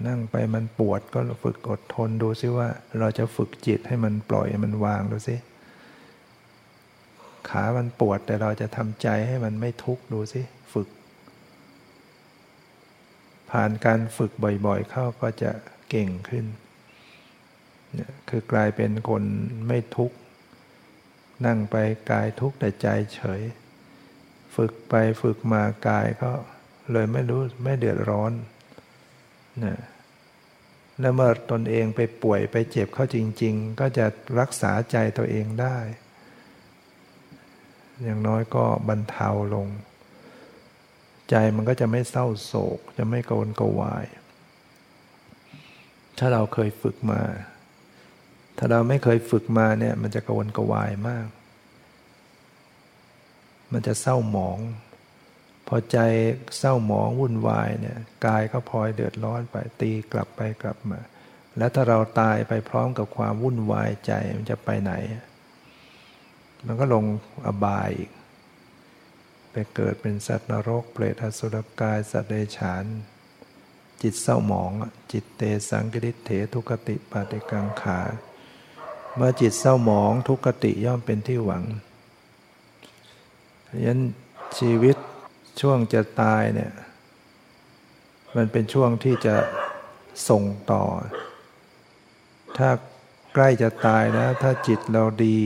[0.09, 5.37] นั่งไปมันปวดก็ฝึกอดทนดูซิว่า เราจะฝึกจิตให้มันปล่อยมันวางดูซิ
[7.49, 10.89] ขามันปวดแต่เราจะทำใจให้มันไม่ทุกข์ดูซิฝึก
[13.51, 14.33] ผ่านการฝึก
[14.67, 15.51] บ่อยๆ เข้าก็จะ
[15.91, 16.45] เก่งขึ้น
[18.29, 19.25] คือกลายเป็นคน
[19.67, 20.17] ไม่ทุกข์
[21.47, 21.77] นั่งไป
[22.11, 23.43] กายทุกข์แต่ใจเฉย
[24.55, 26.33] ฝึกไปฝึกมากายก็
[26.93, 28.33] เลยไม่รู้ไม่เดือดร้อน
[29.65, 29.77] นะ
[31.01, 34.07] แล้วเมื่อตนเองไปป่วยไปเจ็บเข้าจริง ๆ ก็จะ
[34.41, 35.77] รักษาใจตัวเองได้
[38.03, 39.69] อย่างน้อยก็บรรเทาลง
[41.31, 44.07] ใจมันก็จะไม่เศร้าโศก จะไม่กวนกวาย
[46.19, 47.21] ถ้าเราเคยฝึกมา
[48.63, 51.27] ถ้าเราไม่เคยฝึกมาเนี่ยมันจะกวนกวายมาก
[53.73, 54.59] มันจะเศร้าหมอง
[55.69, 55.99] พอใจ
[56.59, 61.01] เศร้าหมองวุ่นวายเนี่ยกายก็พลอยเดือดร้อนไปตีกลับไปกลับมา
[61.59, 64.93] แล้วถ้าเราตายไปพร้อมกับความวุ่นวายใจมันจะไปไหน
[66.67, 67.05] มันก็ลง
[67.47, 68.11] อบายอีก
[69.51, 72.85] ไปเกิดเป็นสัตว์นรก เปรตอสุรกาย สัตว์เดชาน
[74.03, 74.73] จิตเศร้าหมอง
[75.13, 78.01] จิตเตสังกิริเถทุกติปาติกังขา
[79.17, 81.65] เมื่อจิตเศร้าหมองทุกขติย่อมเป็นที่หวัง
[83.65, 84.01] เพราะฉะนั้น
[84.59, 84.97] ชีวิต
[85.61, 86.73] ช่วงจะตายเนี่ย
[88.37, 89.37] มันเป็นช่วงที่จะ
[90.29, 90.43] ส่ง
[90.73, 90.85] ต่อ
[92.57, 92.71] ถ้า
[93.35, 95.41] ใกล้จะตายแล้ว ถ้าจิตเราดี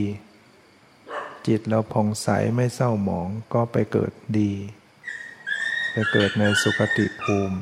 [1.47, 4.51] จิตเราผ่องใสไม่เศร้าหมองก็ไปเกิดดี
[5.91, 7.57] ไปเกิดในสุคติภูมิ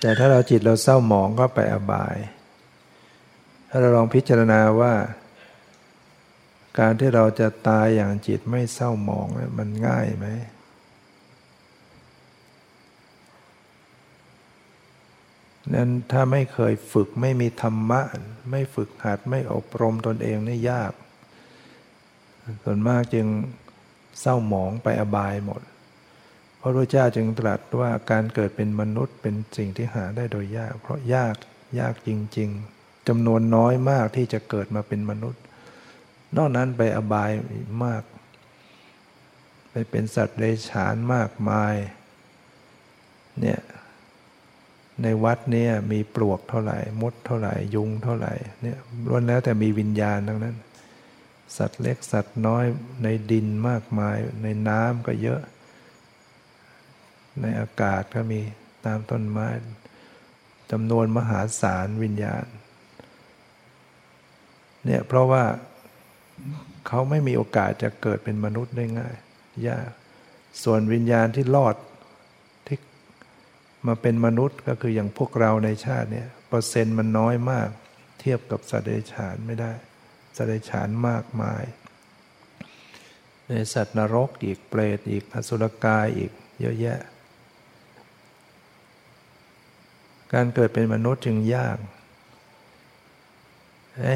[0.00, 2.16] แต่ถ้าเราจิตเราเศร้าหมองก็ไปอบาย
[3.72, 4.94] ถ้าเราลองพิจารณาว่า
[6.78, 9.26] การที่เราจะตายอย่างจิตไม่เศร้าหมอง
[9.58, 10.26] มันง่ายไหม
[15.74, 18.00] นั้นถ้าไม่เคยฝึกไม่มีธรรมะ
[18.50, 20.92] ไม่ฝึกหัดไม่อบรมตนเองนี่ยาก
[22.64, 23.26] ส่วนมากจึง
[24.20, 25.62] เศร้าหมองไปอบายหมด
[26.58, 31.34] เพราะพุทธเจ้าจึงตรัสว่าการเกิดเป็นมนุษย์เป็นสิ่งที่หาได้โดยยาก เพราะยาก
[31.80, 35.42] ยากจริง ๆ จำนวนน้อยมากที่จะเกิดมาเป็นมนุษย์
[36.36, 37.30] นอกนั้นไปอบาย
[37.84, 38.02] มาก
[39.70, 41.74] ไปเป็นสัตว์เดรัจฉานมากมาย
[43.40, 43.60] เนี่ย
[45.02, 50.56] ในวัดเนี่ยมีปลวกเท่าไหร่ มดเท่าไหร่ ยุงเท่าไหร่ เนี่ยล้วนแล้วแต่มีวิญญาณทั้งนั้น
[51.56, 52.64] สัตว์เล็กสัตว์น้อย
[53.02, 55.40] ในดินมากมาย ในน้ำก็เยอะ
[57.40, 58.40] ในอากาศก็มี
[58.86, 59.48] ตามต้นไม้
[60.70, 62.46] จำนวนมหาศาลวิญญาณ
[64.84, 65.44] เนี่ยเพราะว่า
[66.86, 69.14] เขาไม่มีโอกาสจะเกิดเป็นมนุษย์ได้ง่าย
[69.68, 69.90] ยาก
[70.64, 71.76] ส่วนวิญญาณที่รอด
[72.66, 72.78] ที่
[73.86, 77.68] มาเป็นมนุษย์ก็คืออย่างพวกเราในชาติเนี่ยเปอร์เซ็นต์มันน้อยมาก
[78.20, 79.72] เทียบกับสัตว์เดรัจฉานไม่ได้
[80.36, 81.64] สัตว์เดรัจฉานมากมาย
[83.48, 87.00] ในสัตว์นรกอีกเปรตอีกอสุรกายอีกเยอะแยะ
[90.32, 91.76] การเกิดเป็นมนุษย์จึงยาก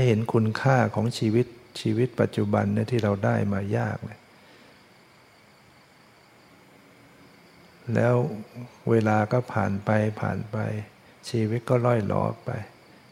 [0.06, 1.46] เห็นคุณค่าของชีวิต
[1.80, 4.18] ชีวิตปัจจุบันเนี่ยที่เราได้มายากเลย
[7.94, 8.14] แล้ว
[8.90, 10.56] เวลาก็ผ่านไปผ่านไป
[11.30, 12.50] ชีวิตก็ล่อยล้อไป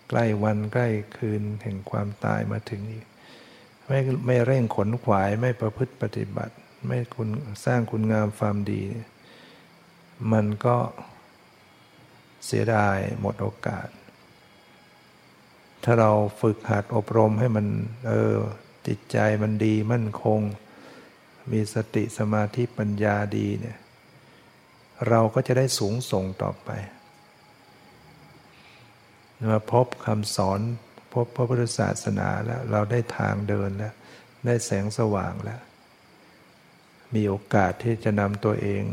[0.08, 3.06] ใกล้วันใกล้คืนแห่งความตายมาถึงอีก
[3.86, 6.54] ไม่ไม่เร่งขนขวายไม่ประพฤติปฏิบัติ
[6.86, 7.28] ไม่คุณ
[7.64, 8.82] สร้างคุณงามความดี
[10.32, 10.76] มันก็
[12.46, 13.86] เสียดายหมดโอกาส
[15.84, 17.66] ถ้าเราฝึกหัดอบรมให้มัน
[18.08, 18.34] เออ
[18.86, 20.40] จิตใจมันดีมั่นคง
[21.52, 23.78] มีสติสมาธิปัญญาดีเนี่ย
[25.08, 26.70] เราก็จะได้สูงส่งต่อไป
[29.52, 30.60] มาพบคำสอน
[31.12, 33.94] พบพระพุทธศาสนาแล้ว เราได้ทางเดินแล้ว
[34.46, 35.60] ได้แสงสว่างแล้ว
[37.14, 38.84] มีโอกาสที่จะนำตัวเอง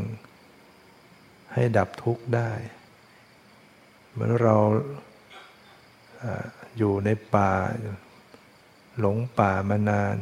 [1.54, 2.50] ให้ดับทุกข์ได้
[4.10, 4.56] เหมือนเรา
[6.78, 7.52] อยู่ในป่า
[8.98, 10.16] หลงป่ามานาน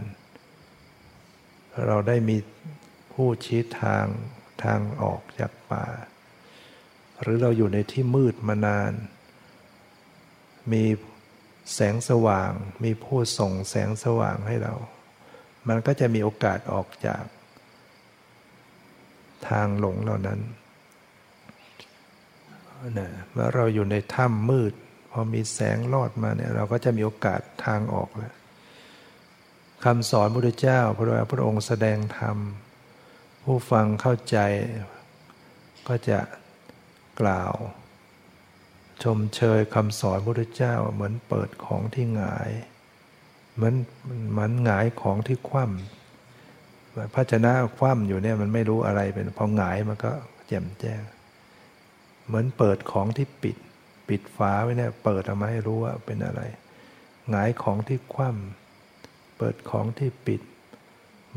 [1.87, 2.37] เราได้มี
[3.13, 4.07] ผู้ชี้ทาง
[4.63, 5.87] ทางออกจากป่า
[7.21, 8.93] หรือเราอยู่ในที่มืดมานาน
[10.73, 10.85] มี
[11.75, 12.53] แสงสว่าง
[12.85, 14.75] มีผู้ส่งแสงสว่างให้เรา
[15.69, 17.25] มันก็จะมีโอกาสออกจาก
[19.49, 20.41] ทางหลงเหล่านั้น
[22.99, 24.73] นะเมื่อเราอยู่ในถ้ำมืด
[25.19, 28.35] อมีแสงลอดมาเนี่ยเราก็จะมีโอกาสทางออกแล้ว
[29.85, 32.37] คำสอนพระพุทธเจ้าพระพระองค์แสดงธรรม
[33.45, 34.39] ผู้ฟังเข้าใจ
[35.89, 36.21] ก็จะ
[37.21, 37.55] กล่าว
[39.03, 42.51] ชมเชยคำสอนพระพุทธเจ้าเหมือนเปิดของที่หงาย
[43.55, 43.75] เหมือน
[44.33, 50.13] เหมือนหงายของที่คว่ำภาชนะคว่ำอยู่เนี่ยมันไม่รู้อะไรเป็นพอหงายมันก็
[50.49, 51.03] แจ่มแจ้ง
[52.27, 53.57] เหมือนเปิดของที่ปิด
[54.09, 56.43] ปิดฝาไว้เนี่ยเปิดออกมาให้รู้ว่าเป็นอะไร
[57.31, 60.43] หงายของที่คว่ำเปิดของที่ปิด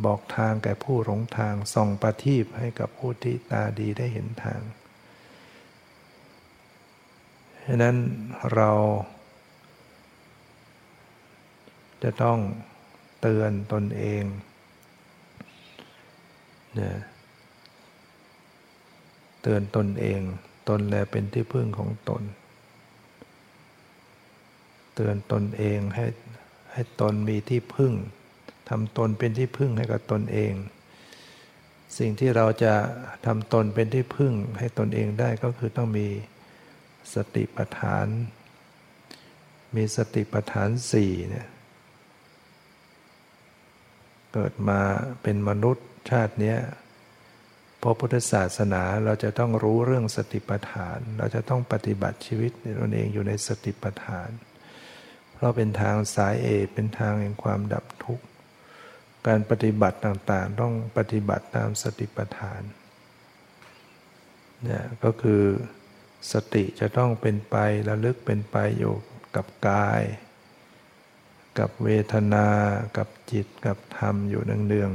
[0.06, 4.62] บอกทางแก่ผู้หลงทางส่องประทีปให้กับผู้ที่ตาดีได้เห็นทาง
[7.66, 7.96] ฉะนั้น
[8.54, 8.72] เรา
[12.04, 12.40] จะต้อง
[13.22, 14.24] เตือนตนเอง
[16.76, 16.96] เนี่ย
[19.42, 20.22] เตือนตนเอง
[20.70, 22.22] ตนแลเป็นที่พึ่งของตน
[24.96, 26.06] เตือนตนเองให้
[26.74, 27.94] ให้ตนมีที่พึ่ง
[28.70, 30.54] ทำตนเป็นที่พึ่งให้กับตนเอง
[31.98, 32.74] สิ่งที่เราจะ
[33.26, 36.08] ทำตนเป็นที่พึ่งให้ตนเองได้ก็คือต้องมี
[37.14, 38.08] สติปัฏฐาน
[39.76, 41.48] มีสติปัฏฐานสี่เนี่ย
[44.34, 44.80] เกิดมา
[45.22, 46.56] เป็นมนุษย์ชาตินี้
[47.82, 52.52] พระพุทธศาสนาเราจะต้องรู้เรื่องสติปัฏฐาน เราจะต้องปฏิบัติชีวิต
[52.82, 54.30] ตนเองอยู่ในสติปัฏฐาน
[55.42, 58.26] ราะเป็นทางสายเอกเป็นทางแห่งความดับทุกข์
[59.28, 62.62] การปฏิบัติต่างๆ ต้องปฏิบัติตามสติปัฏฐาน
[64.64, 65.44] เนี่ยก็คือ
[66.32, 67.56] สติจะต้องเป็นไป
[67.90, 68.96] ระลึกเป็นไปอยู่
[69.36, 70.02] กับกาย
[71.60, 72.48] กับเวทนา
[72.98, 74.92] กับจิตกับธรรมอยู่เนือง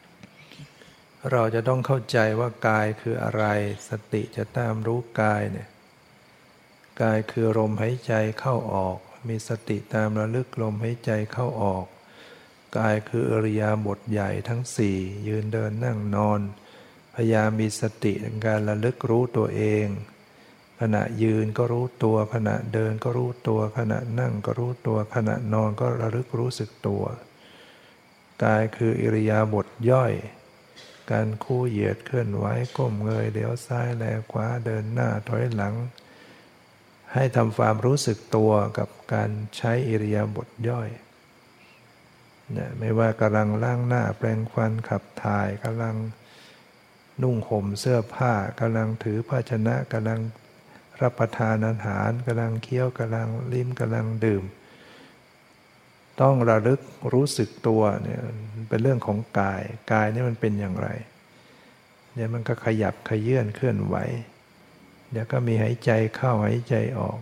[0.00, 3.44] ๆ เราจะต้องเข้าใจว่ากายคืออะไร
[3.88, 5.68] สติจะตามรู้กายเนี่ย
[7.02, 8.98] กายคือลมหายใจเข้าออก
[9.28, 11.86] มีสติตามระลึกลมหายใจเข้าออก
[12.76, 14.96] กายคืออริยาบทใหญ่ทั้งสี่
[15.28, 16.40] ยืนเดินนั่งนอน
[17.14, 19.86] พยายามมีสติในการระลึกรู้ตัวเอง
[20.80, 27.04] ขณะยืนก็รู้ตัวขณะเดินก็รู้ตัวขณะนั่งก็รู้ตัวขณะนอนก็ระลึกรู้สึกตัว
[28.44, 30.12] กายคืออิริยาบถย่อย
[31.10, 32.44] การคู่เหยียดเคลื่อนไหว
[32.76, 35.74] ก้มเงยเดี๋ยวซ้ายแลขวาเดินหน้าถอยหลัง
[37.14, 40.88] ให้ทำความรู้สึกตัวกับการใช้อิริยาบถย่อย
[42.56, 45.96] นะไม่ว่ากำลังล้างหน้าแปรงฟันขับถ่ายกำลัง
[47.22, 50.20] นุ่งห่มเสื้อผ้ากำลังถือภาชนะกำลัง
[51.02, 54.44] รับประทานอาหารกำลังเคี้ยวกำลังลิ้มกำลังดื่ม
[56.20, 56.80] ต้องระลึก
[57.12, 58.20] รู้สึกตัวเนี่ย
[58.68, 60.88] เป็นเรื่องของกาย กายนี่มันเป็นอย่างไร
[62.14, 63.96] เนี่ยมันก็ขยับขยื่นเคลื่อนไหว
[65.14, 67.18] เดี๋ยวก็มีหายใจเข้าหายใจออก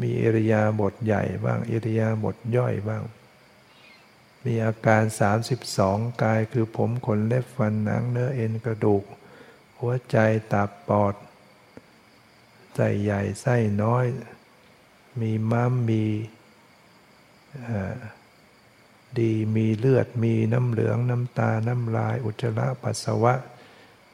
[0.00, 3.02] มีอิริยาบถใหญ่บ้างอิริยาบถย่อยบ้าง
[4.44, 5.02] มีอาการ
[5.62, 9.04] 32 กายคือผมขนเล็บฟันหนังเนื้อเอ็นกระดูก
[9.78, 10.16] หัวใจ
[10.52, 11.14] ตับปอด
[12.74, 14.04] ไส้ใหญ่ไส้น้อย
[15.20, 16.04] มีม้ามมี
[19.18, 23.34] ดีมีเลือดมีน้ำเหลืองน้ำตาน้ำลายอุจจาระปัสสาวะ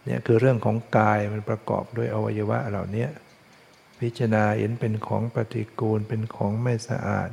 [0.04, 3.06] เนี่ยคือเรื่องของกายมันประกอบด้วยอวัยวะเหล่านี้
[4.00, 7.30] พิจารณาเห็นเป็นของปฏิกูลเป็นของไม่สะอาด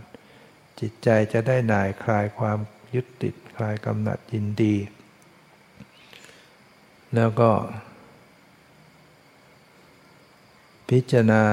[0.79, 2.60] จิตใจจะได้หน่ายคลายความ
[2.93, 4.75] ยึดติดคลายกำหนัดยินดี
[7.15, 7.51] แล้วก็
[10.89, 11.43] พิจารณา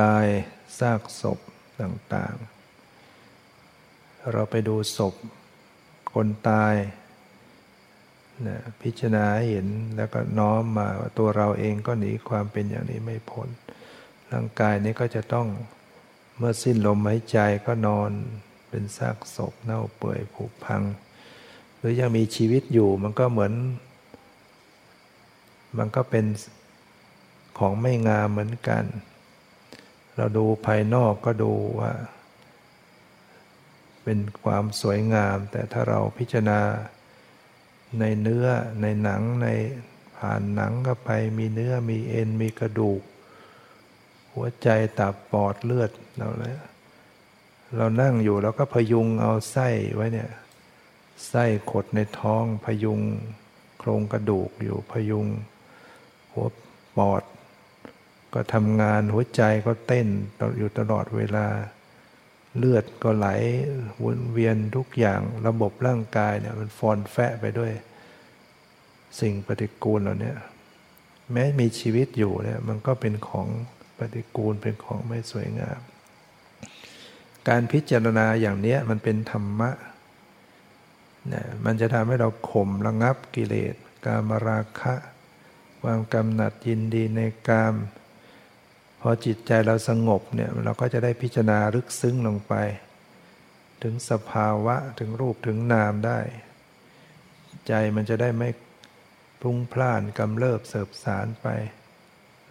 [0.00, 0.28] กาย
[0.78, 1.38] ซากศพ
[1.80, 5.14] ต่างๆ เราไปดูศพ
[6.12, 6.74] คนตาย
[8.46, 10.86] นะพิจารณาเห็นแล้วก็น้อมมา
[11.18, 13.48] ตัวเราเองก็หนีความเป็นอย่างนี้ไม่พ้น
[14.32, 15.46] ร่างกายนี้ก็จะต้อง
[16.38, 18.10] เมื่อสิ้นลมหายใจก็นอน
[18.68, 20.82] เป็นซากศพเน่าเปื่อยผุพัง
[21.76, 23.52] หรือยังมีชีวิตอยู่มันก็เหมือน
[25.78, 26.26] มันก็เป็น
[27.58, 28.84] ของไม่งามเหมือนกัน
[30.16, 31.92] เราดูภายนอกก็ดูว่า
[34.04, 36.60] เป็นความสวยงาม แต่ถ้าเราพิจารณา
[38.00, 38.46] ในเนื้อ
[38.80, 39.48] ในหนังใน
[40.16, 43.02] ผ่านหนังก็ไปมีเนื้อมีเอ็นมีกระดูก
[44.32, 46.54] หัวใจตับปอดเลือดเราเลย
[47.76, 50.30] เรานั่งอยู่แล้วก็พยุงเอาไส้ไว้เนี่ย
[51.28, 53.00] ไส้ขดในท้องพยุง
[53.78, 55.26] โครงกระดูกอยู่พยุง
[56.32, 56.46] หัว
[56.96, 57.22] ปอด
[58.34, 60.08] ก็ทำงานหัวใจก็เต้น
[60.58, 61.46] อยู่ตลอดเวลา
[62.58, 63.28] เลือดก็ไหล
[64.04, 67.72] วนเวียนทุกอย่างระบบร่างกายเนี่ยมันฟอนแฟะไปด้วย
[69.20, 70.32] สิ่งปฏิกูลเหล่านี้
[71.32, 73.48] แม้มีชีวิตอยู่เนี่ยมันก็เป็นของ
[73.98, 75.80] ปฏิกูลเป็นของไม่สวยงาม
[77.48, 79.70] การพิจารณาอย่างนี้มันเป็นธรรมะ
[81.32, 84.94] นะมันจะทำให้เราข่มระงับกิเลส กามราคะ
[85.82, 87.74] ความกำหนัดยินดีในกาม
[89.00, 92.54] พอจิตใจเราสงบเนี่ยเราก็จะได้พิจารณาลึกซึ้งลงไป
[93.82, 96.18] ถึงสภาวะถึงรูปถึงนามได้
[97.68, 98.48] ใจมันจะได้ไม่
[99.42, 101.46] พุ่งพล่านกำเริบเสบสารไป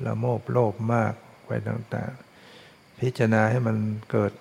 [0.05, 1.13] ละโมบโลภมาก
[1.47, 3.77] ไปต่างๆ พิจารณาให้มัน
[4.11, 4.33] เกิด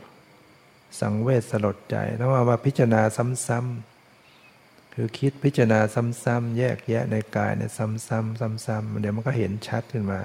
[1.01, 3.03] สังเวชสลดใจแล้วเอามาพิจารณา
[3.47, 5.81] ซ้ำๆคือคิดพิจารณา
[6.25, 10.21] ซ้ำๆแยกแยะในกายเนี่ยซ้ำๆซ้ำๆเดี๋ยวมันก็เห็นชัดขึ้นมา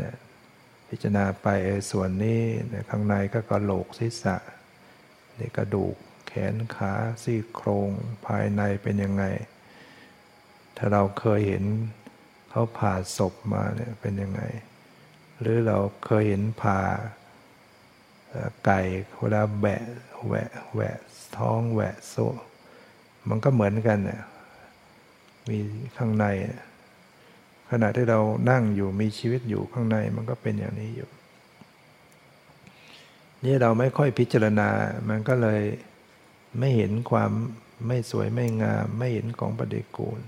[0.00, 0.14] นะ
[0.88, 1.48] พิจารณาไป
[1.90, 2.42] ส่วนนี้
[2.90, 4.36] ข้างในก็กระโหลกศีรษะ
[5.38, 7.90] นี่กระดูกแขนขาซี่โครง
[8.26, 9.24] ภายในเป็นยังไง
[10.76, 11.64] ถ้าเราเคยเห็น
[12.50, 14.42] เขาผ่าศพมาเนี่ยเป็นยังไง
[15.40, 16.80] หรือเราเคยเห็นผ่า
[18.64, 18.80] ไก่
[19.18, 19.82] เวลาแบะ
[20.26, 20.96] แหวะแหวะ
[21.36, 22.14] ท้องแหวะโซ
[23.28, 24.22] มันก็เหมือนกันเนี่ย
[25.48, 25.58] มี
[25.96, 26.26] ข้างใน
[27.72, 31.08] ขณะที่เรานั่งอยู่มีชีวิตอยู่ข้างในมันก็เป็นอย่างนี้อยู่
[33.44, 34.68] นี่เราไม่ค่อยพิจารณา
[35.08, 35.62] มันก็เลย
[36.58, 37.30] ไม่เห็นความ
[37.86, 40.20] ไม่สวยไม่งาม ไม่เห็นของปฏิกูล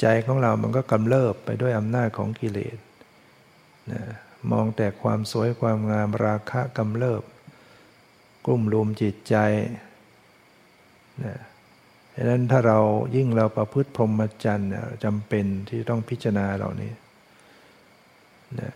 [0.00, 2.78] ใจของเรามันก็กำเริบไปด้วยอำนาจของกิเลส
[3.92, 4.02] นะ
[4.50, 7.22] มองแต่ความสวยความงามราคะกำเริบ
[8.46, 9.36] กลุ่มรุมจิตใจ
[11.24, 11.34] นะ
[12.14, 12.78] ดังนั้นถ้าเรา
[13.16, 14.70] ยิ่งเราประพฤติพรหมจรรย์
[15.04, 16.92] จำเป็นที่ต้องพิจารณาเหล่านี้
[18.60, 18.72] นะ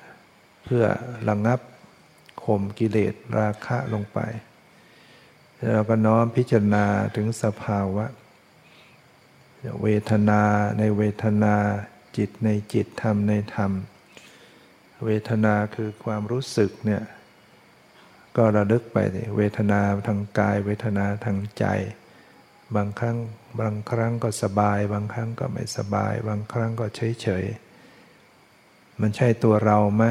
[0.65, 0.85] เพื่อ
[1.29, 1.61] ระงงับ
[2.45, 4.19] ข่มกิเลสราคะลงไป
[5.75, 6.85] เราก็น้อมพิจารณา
[7.17, 8.07] ถึงสภาวะ
[9.83, 10.43] เวทนา
[10.79, 11.55] ในเวทนา
[12.17, 13.73] จิตในจิตธรรมในธรรม
[15.05, 17.03] เวทนาคือความรู้สึกเนี่ย
[18.37, 18.97] ก็ระลึกไป
[19.37, 21.65] เวทนาทางกาย เวทนาทางใจ
[22.75, 23.17] บางครั้ง
[23.61, 27.45] บางครั้งก็สบาย บางครั้งก็ไม่สบาย บางครั้งก็เฉยเฉย
[29.01, 30.05] มันใช่ตัวเราไหม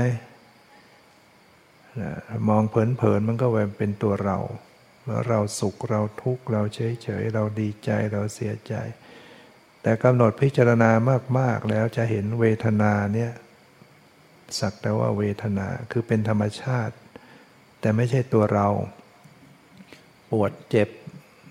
[2.50, 4.38] มองเผินๆมันก็แวเป็นตัวเรา
[5.04, 8.74] เมื่อเราสุขเราทุกข์เราเฉยเฉยเราดีใจเราเสียใจ
[9.82, 10.92] แต่กำหนดพิจารณา
[11.40, 13.32] มากๆแล้วจะเห็นเวทนาเนี่ย
[14.60, 16.96] สักแต่ว่าเวทนาคือเป็นธรรมชาติ
[17.80, 18.68] แต่ไม่ใช่ตัวเรา
[20.32, 20.90] ปวดเจ็บ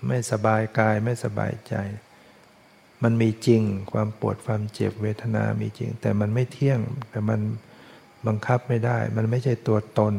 [0.07, 1.75] ไม่สบายกายไม่สบายใจ
[3.03, 7.39] มันมีจริงความปวดความเจ็บเวทนามีจริง แต่มันไม่เที่ยง แต่มัน
[8.27, 10.13] บังคับไม่ได้ มันไม่ใช่ตัวตน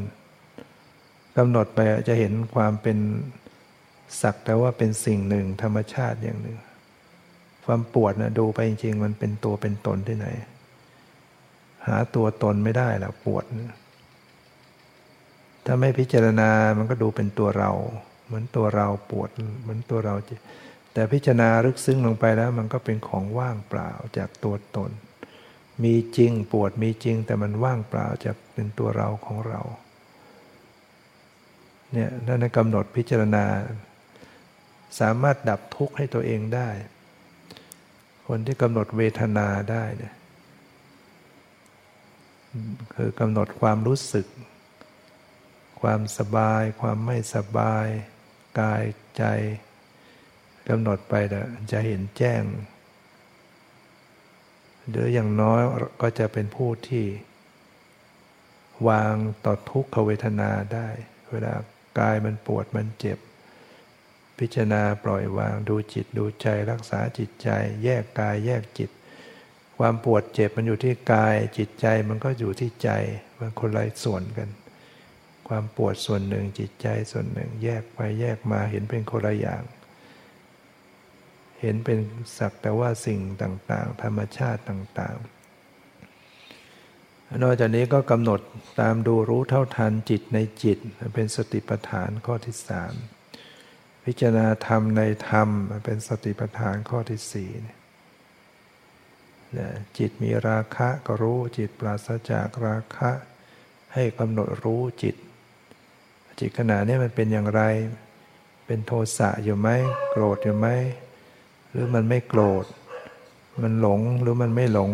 [1.36, 2.98] กำหนดไปจะเห็นความเป็น
[4.20, 6.58] สักแต่ว่าเป็นสิ่งหนึ่งธรรมชาติอย่างหนึ่ง
[7.64, 10.28] ความปวดนะดูไปจริง ๆ มันเป็นตัวเป็นตนที่ไหน
[11.86, 13.44] หาตัวตนไม่ได้แล้วปวด
[15.64, 17.70] ถ้าไม่พิจารณามันก็ดูเป็นตัวเรา
[18.26, 19.30] เหมือนตัวเราปวด
[19.62, 20.14] เหมือนตัวเรา
[20.92, 24.90] แต่พิจารณาลึกซึ้งลงไปแล้วมันก็เป็นของว่างเปล่าจากตัวตน
[25.84, 29.60] มีจริงปวดมีจริง แต่มันว่างเปล่าจากเป็นตัวเราของเรา
[31.92, 33.44] เนี่ยนั่นกำหนดพิจารณา
[35.00, 36.68] สามารถดับทุกข์ให้ตัวเองได้
[38.26, 40.14] คนที่กำหนดเวทนาได้เนี่ย
[42.94, 44.26] คือกำหนดความรู้สึก
[45.80, 47.86] ความสบาย ความไม่สบาย
[48.60, 48.82] กาย
[49.18, 49.24] ใจ
[50.68, 51.14] กำหนดไป
[51.72, 52.42] จะเห็นแจ้ง
[54.88, 55.60] หรืออย่างน้อย
[56.02, 57.06] ก็จะเป็นผู้ที่
[58.88, 60.88] วางต่อทุกขเวทนาได้
[61.30, 61.54] เวลา
[61.98, 63.18] กายมันปวดมันเจ็บ
[64.38, 67.48] พิจารณาปล่อยวางดูจิตดูใจรักษาจิตใจ
[67.84, 68.90] แยกกายแยกจิต
[69.78, 72.90] ความปวดเจ็บมันอยู่ที่กายจิตใจมันก็อยู่ที่ใจ
[73.38, 74.48] มันคนละส่วนกัน
[75.48, 79.62] ความปวดส่วนหนึ่งจิตใจส่วนหนึ่ง แยกไปแยกมาเห็นเป็นคนละอย่าง
[81.60, 81.98] เห็นเป็น
[82.38, 85.26] สักแต่ว่าสิ่งต่างๆ ธรรมชาติต่างๆ
[87.42, 88.40] นอกจากนี้ก็กำหนด
[88.80, 90.78] ตามดูรู้เท่าทันจิตในจิต
[91.14, 92.94] เป็นสติปัฏฐานข้อที่สาม
[94.04, 95.48] พิจารณาธรรมในธรรม
[95.84, 97.50] เป็นสติปัฏฐานข้อที่สี่
[99.98, 103.10] จิตมีราคะก็รู้จิตปราศจากราคะ
[103.94, 105.16] ให้กำหนดรู้จิต
[106.38, 107.62] จิตขณะนี้มันเป็นอย่างไร
[108.66, 109.68] เป็นโทสะอยู่ไหม
[110.10, 110.68] โกรธอยู่ไหม
[111.70, 112.64] หรือมันไม่โกรธ
[113.62, 114.92] มันหลงหรือมันไม่หลง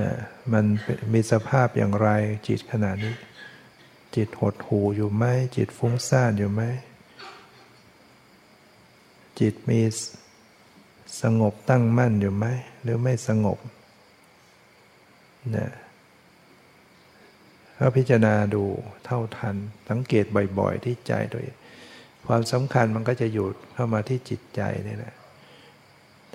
[0.00, 0.12] นะ
[0.52, 0.64] มัน
[1.12, 2.08] มีสภาพอย่างไร
[2.48, 3.14] จิตขณะนี้
[4.14, 5.24] จิตหดหูอยู่ไหม
[5.56, 6.62] จิตฟุ้งซ่านอยู่ไหม
[9.40, 9.80] จิตมี
[11.22, 12.46] สงบตั้งมั่นอยู่ไหม
[12.82, 13.58] หรือไม่สงบ
[15.56, 15.68] นะ
[17.84, 18.64] ก็พิจารณาดู
[19.04, 19.56] เท่าทัน
[19.90, 20.24] สังเกต
[20.58, 21.56] บ่อยๆ ที่ใจตัวเอง
[22.26, 25.14] ความสำคัญมันก็จะหยุดเข้ามาที่จิตใจนี่แหละ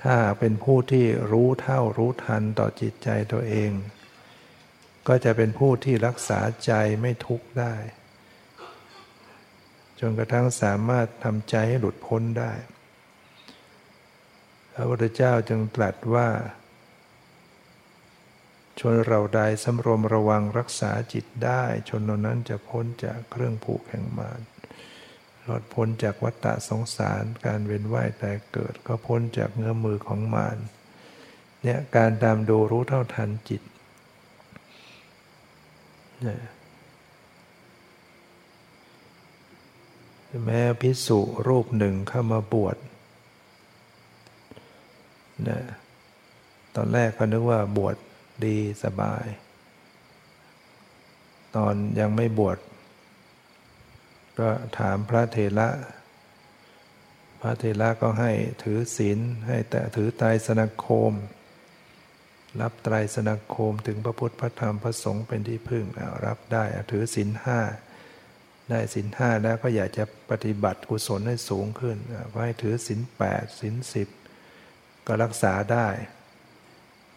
[0.03, 3.71] ถ้าเป็นผู้ที่รู้เท่ารู้ทันต่อจิตใจตัวเอง
[5.07, 6.71] ก็จะเป็นผู้ที่รักษาใจ
[7.01, 7.75] ไม่ทุกข์ได้
[9.99, 12.51] จนกระทั่งสามารถทำใจให้หลุดพ้นได้
[14.73, 16.27] พระพุทธเจ้าจึงตรัสว่า
[18.79, 24.39] ชนเราใดสำรวมระวังรักษาจิตได้ ชนเหล่านั้นจะพ้นจากเครื่องผูกแห่งมาร
[25.43, 30.57] หลอดพ้นจากวัฏฏะสงสารการเวียนว่ายแต่เกิดก็พ้นจากเงื้อมือของมาร
[31.63, 33.61] เนี่ยการตามดูรู้เท่าทันจิต
[36.23, 36.41] เนี่ย
[40.45, 42.77] แม้พิสุรูปหนึ่งเข้ามาบวช
[45.47, 45.59] นะ
[46.75, 47.95] ตอนแรกก็นึกว่าบวช
[48.45, 49.25] ดีสบาย
[51.55, 52.57] ตอนยังไม่บวช
[54.39, 55.69] ก็ถามพระเทระ
[57.41, 58.31] พระเทระก็ให้
[58.63, 61.11] ถือศีลให้แต่ถือไตรสนคม
[62.61, 65.85] รับไตรสนคมถึงพระพุทธพระธรรมพระสงฆ์เป็นที่พึ่ง
[66.25, 67.59] รับได้ถือศีลห้า
[68.69, 71.97] ได้ศีลห้าแล้วก็อยากจะปฏิบัติกุศลให้สูงขึ้น
[72.33, 74.07] ก็ให้ถือศีลแปดศีลสิบ
[75.07, 75.87] ก็รักษาได้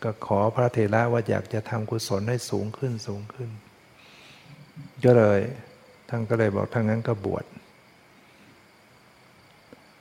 [0.02, 3.50] ก็ขอพระเทระว่าอยากจะทำกุศลให้สูงขึ้นสูงขึ้น
[5.04, 5.40] ก็เลย
[6.08, 7.44] ท่านก็เลยบอกทั้งนั้นก็บวช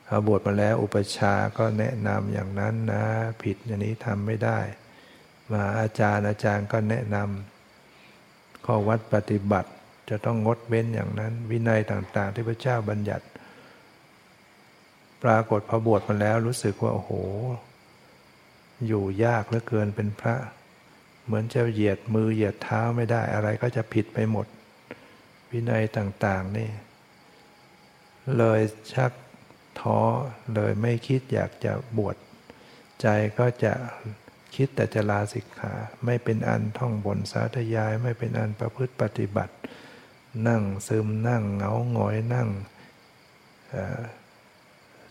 [0.07, 3.03] พอบวชมาแล้วอุปชาก็แนะนำอย่างนั้นนะ
[3.43, 4.59] ผิดอย่างนี้ทำไม่ได้
[5.51, 9.69] มาอาจารย์อาจารย์ก็แนะนำข้อวัดปฏิบัติ
[10.09, 13.25] จะต้องงดเว้นอย่างนั้น วินัยต่างๆ ที่พระเจ้าบัญญัติ
[15.23, 17.11] ปรากฏพอบวชมาแล้วรู้สึกว่า โอ้โห
[18.87, 20.35] อยู่ยากเหลือเกินเป็นพระ
[21.25, 24.47] เหมือนจะเหยียดมือเหยียดเท้าไม่ได้อะไรก็จะผิดไปหมด
[25.51, 26.69] วินัยต่างๆนี่
[28.37, 28.61] เลย
[28.93, 29.11] ชัก
[29.79, 29.99] ท้อ
[30.55, 32.15] เลยไม่คิดอยากจะบวช
[33.01, 33.07] ใจ
[33.39, 33.73] ก็จะ
[34.55, 35.73] คิดแต่จะลาสิกขา
[36.05, 39.53] ไม่เป็นอันท่องบนสาธยาย ไม่เป็นอันประพฤติปฏิบัติ
[40.47, 42.49] นั่งซึมนั่งเหงาหงอยนั่ง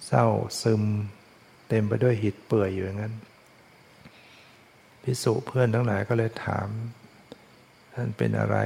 [0.07, 0.27] เศร้า
[0.63, 0.83] ซึม
[1.69, 3.15] เต็มไปด้วยหิดเปื่อยอยู่อย่างนั้น
[5.09, 6.69] พิสุเพื่อนทั้งหลายก็เลยถาม
[7.95, 8.57] ท่านเป็นอะไร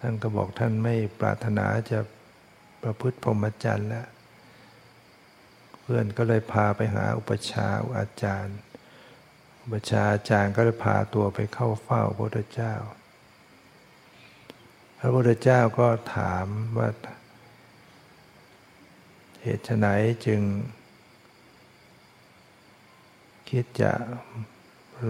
[0.00, 2.00] ท่านก็บอกท่านไม่ปรารถนาจะ
[2.82, 4.08] ประพฤติพรหมจรรย์แล้ว
[5.80, 7.66] เพื่อนก็เลยพาไปหาอุปชา
[7.98, 8.56] อาจารย์
[9.62, 12.74] อุปชาอาจารย์ก็เลยพาตัวไปเข้าเฝ้าพระพุทธเจ้า
[14.98, 16.46] พระพุทธเจ้าก็ถาม
[16.78, 16.88] ว่า
[19.42, 19.86] เหตุไฉน
[20.26, 20.40] จึง
[23.48, 23.92] คิดจะ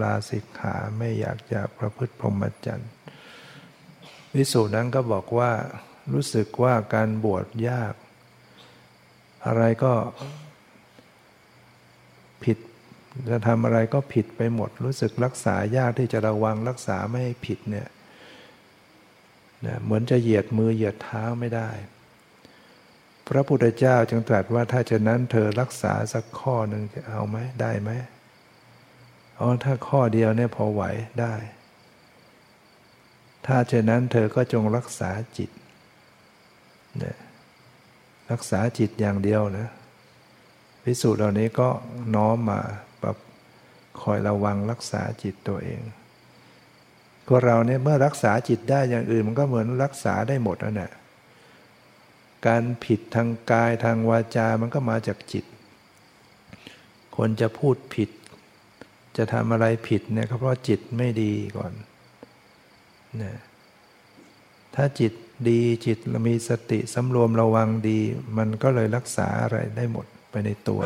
[0.01, 2.91] ลาสิกขาไม่อยากจะประพฤติพรหมจรรย์
[4.35, 5.51] วิสูจน์นั้นก็บอกว่า
[6.13, 7.93] รู้สึกว่าการบวชยาก
[9.45, 9.93] อะไรก็
[12.43, 12.57] ผิด
[13.29, 17.87] จะทำอะไรก็ผิดไปหมด รู้สึกรักษายากที่จะระวังรักษาไม่ให้ผิดเนี่ย
[19.83, 21.69] เหมือนจะเหยียดมือเหยียดเท้าไม่ได้
[23.27, 27.91] พระพุทธเจ้าจึงตรัสว่าถ้าจะนั้นเธอรักษาสักข้อหนึ่งจะเอาไหมได้ไหม
[29.39, 30.83] อ๋อถ้าข้อเดียวเนี่ยพอไหว
[31.21, 31.33] ได้
[33.45, 35.49] ถ้าเช่นนั้นเธอก็จงรักษาจิต
[37.03, 37.17] นะ
[38.31, 39.67] รักษาจิตอย่างเดียวนะ
[40.83, 41.69] พิสูจน์เหล่านี้ก็
[42.15, 42.59] น้อมมา
[43.01, 43.17] แบบ
[44.01, 45.81] คอยระวังรักษาจิตตัวเอง
[47.25, 50.91] ทคนเราเนี่ยเมื่อรักษาจิตได้อย่างอื่น มันก็เหมือนรักษาได้หมดนั่นแหละ
[52.47, 55.45] การผิดทางกายทางวาจา มันก็มาจากจิต
[57.17, 58.09] คนจะพูดผิด
[59.17, 61.73] จะทำอะไรผิดเนี่ยก็เพราะจิตไม่ดีก่อน
[63.21, 63.35] นะ
[64.75, 65.13] ถ้าจิต
[65.49, 65.97] ดีจิต
[66.27, 67.99] มีสติสำรวมระวังดี
[68.37, 70.81] มันก็เลยรักษาอะไรได้หมดไปในตัว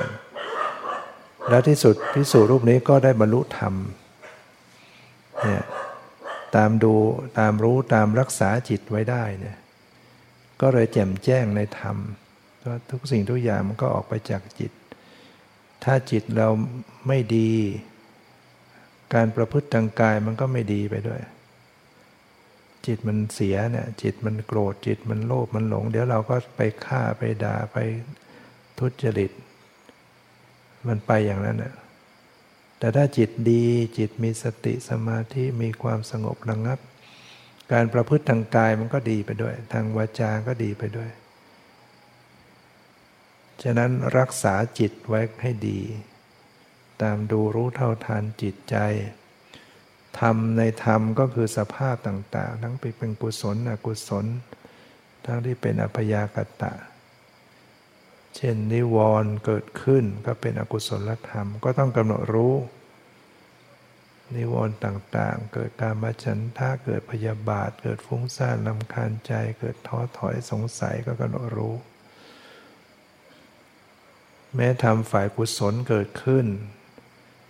[1.50, 3.74] แล้วที่สุดพิสูจรูปนี้ก็ได้บรรลุธรรม
[5.44, 5.64] เนี่ย
[6.56, 6.94] ตามดู
[7.40, 9.58] ตามรู้ตามรักษาจิตไว้ได้เนี่ย
[10.62, 11.98] ก็เลยแจ่มแจ้งในธรรม
[12.66, 14.72] ว่าทุกสิ่งทุกอย่างมันก็ออกไปจากจิต
[15.84, 16.50] ถ้าจิตเรา
[17.08, 17.52] ไม่ดี
[19.14, 21.22] การประพฤติทางกายมันก็ไม่ดีไปด้วย
[22.86, 27.78] จิตมันเสียเนี่ย จิตมันโกรธจิตมันโลภมันหลง เดี๋ยวเราก็ไปฆ่าไปด่าไป
[28.80, 29.32] ทุจริต
[30.88, 31.74] มันไปอย่างนั้นน่ะ
[32.80, 33.66] แต่ถ้าจิตดี
[33.98, 36.80] จิตมีสติสมาธิมีความสงบระงับ
[37.72, 41.10] การประพฤติทางกายมันก็ดีไปด้วย ทางวาจาก็ดีไปด้วย
[43.64, 45.80] ฉะนั้นรักษาจิตไว้ให้ดี
[47.02, 48.76] ตามดูรู้เท่าทันจิตใจ
[50.20, 54.26] ธรรมในธรรมก็คือสภาพต่างๆ ทั้งเป็นกุศลอกุศล
[55.26, 56.74] ทั้งที่เป็นอัพยากตะ
[58.36, 62.56] เช่นนิวรณ์เกิดขึ้นก็เป็นอกุศลธรรมก็ต้องกำหนดรู้
[64.36, 71.76] นิวรณ์ต่างๆ เกิดการมาฉันท่าเกิดพยาบาท เกิดฟุ้งซ่านลำคาญใจ เกิดท้อถอยสงสัยก็กำหนดรู้
[74.56, 76.46] แม้ทำฝ่ายกุศลเกิดขึ้น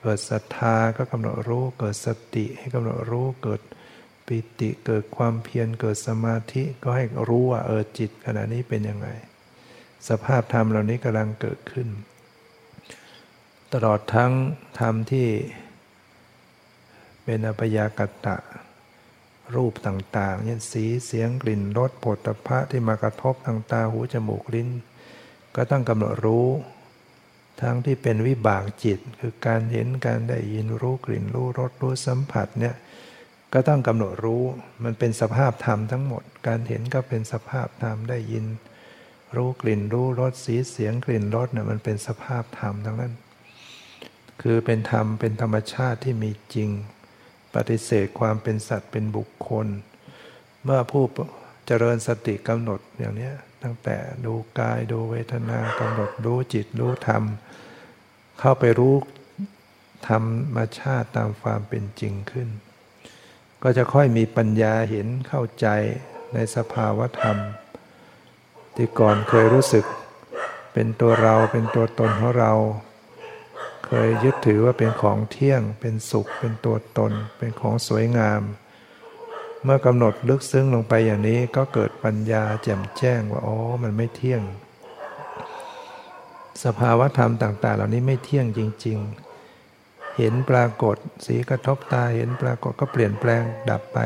[0.02, 3.62] เกิดศรัทธาก็กำหนดรู้ เกิดสติให้กำหนดรู้ เกิด
[4.26, 9.08] ปิติเกิดความเพียรเกิดสมาธิก็ให้รู้ว่าเออจิตขณะนี้เป็นยังไง
[10.10, 11.88] สภาพธรรมเหล่านี้กำลังเกิดขึ้น
[13.74, 14.32] ตลอดทั้ง
[14.80, 15.28] ธรรมที่
[17.24, 18.38] เป็นอภยากตะ
[19.56, 24.70] รูปต่างๆเช่นสีเสียงกลิ่นรสผลตภะที่มากระทบทางตาหูจมูกลิ้น
[25.56, 26.48] ก็ต้องกำหนดรู้
[27.62, 32.76] ทั้งที่เป็นวิบากจิต คือการเห็นการได้ยินรู้กลิ่นรู้รสรู้สัมผัสเนี่ย
[33.54, 34.44] ก็ต้องกำหนดรู้
[34.84, 38.46] มันเป็นสภาพธรรมทั้งหมด การเห็นก็เป็นสภาพธรรมได้ยิน
[39.36, 43.14] รู้กลิ่นรู้รสสีเสียงกลิ่นรสเนี่ยมันเป็นสภาพธรรมทั้งนั้น
[44.42, 46.70] คือเป็นธรรมเป็นธรรมชาติที่มีจริง
[47.56, 49.68] ปฏิเสธความเป็นสัตว์เป็นบุคคล
[50.64, 51.04] เมื่อผู้
[51.66, 53.32] เจริญสติกำหนดอย่างนี้
[53.64, 57.24] ตั้งแต่ดูกายดูเวทนากำหนดรู้จิตรู้ธรรม
[58.40, 58.96] เข้าไปรู้
[60.08, 62.50] ธรรมชาติตามความเป็นจริงขึ้น
[63.64, 65.68] ก็จะค่อยมีปัญญาเห็นเข้าใจ
[66.34, 67.38] ในสภาวธรรม
[68.76, 69.86] ที่ก่อนเคยรู้สึก
[70.74, 72.54] เป็นตัวเราเป็นตัวตนของเรา
[73.86, 78.42] เคยยึดถือว่าเป็นของเที่ยง เป็นสุข เป็นตัวตน เป็นของสวยงาม
[79.64, 84.42] เมื่อกำหนดลึกซึ้งลงไปอย่างนี้ก็เกิดปัญญาแจ่มแจ้งว่าอ๋อมันไม่เที่ยง
[86.64, 88.98] สภาวะธรรมต่าง ๆ เหล่านี้ไม่เที่ยงจริง
[89.58, 94.00] ๆ เห็นปรากฏ สีกระทบตาเห็นปรากฏก็เปลี่ยนแปลงดับไป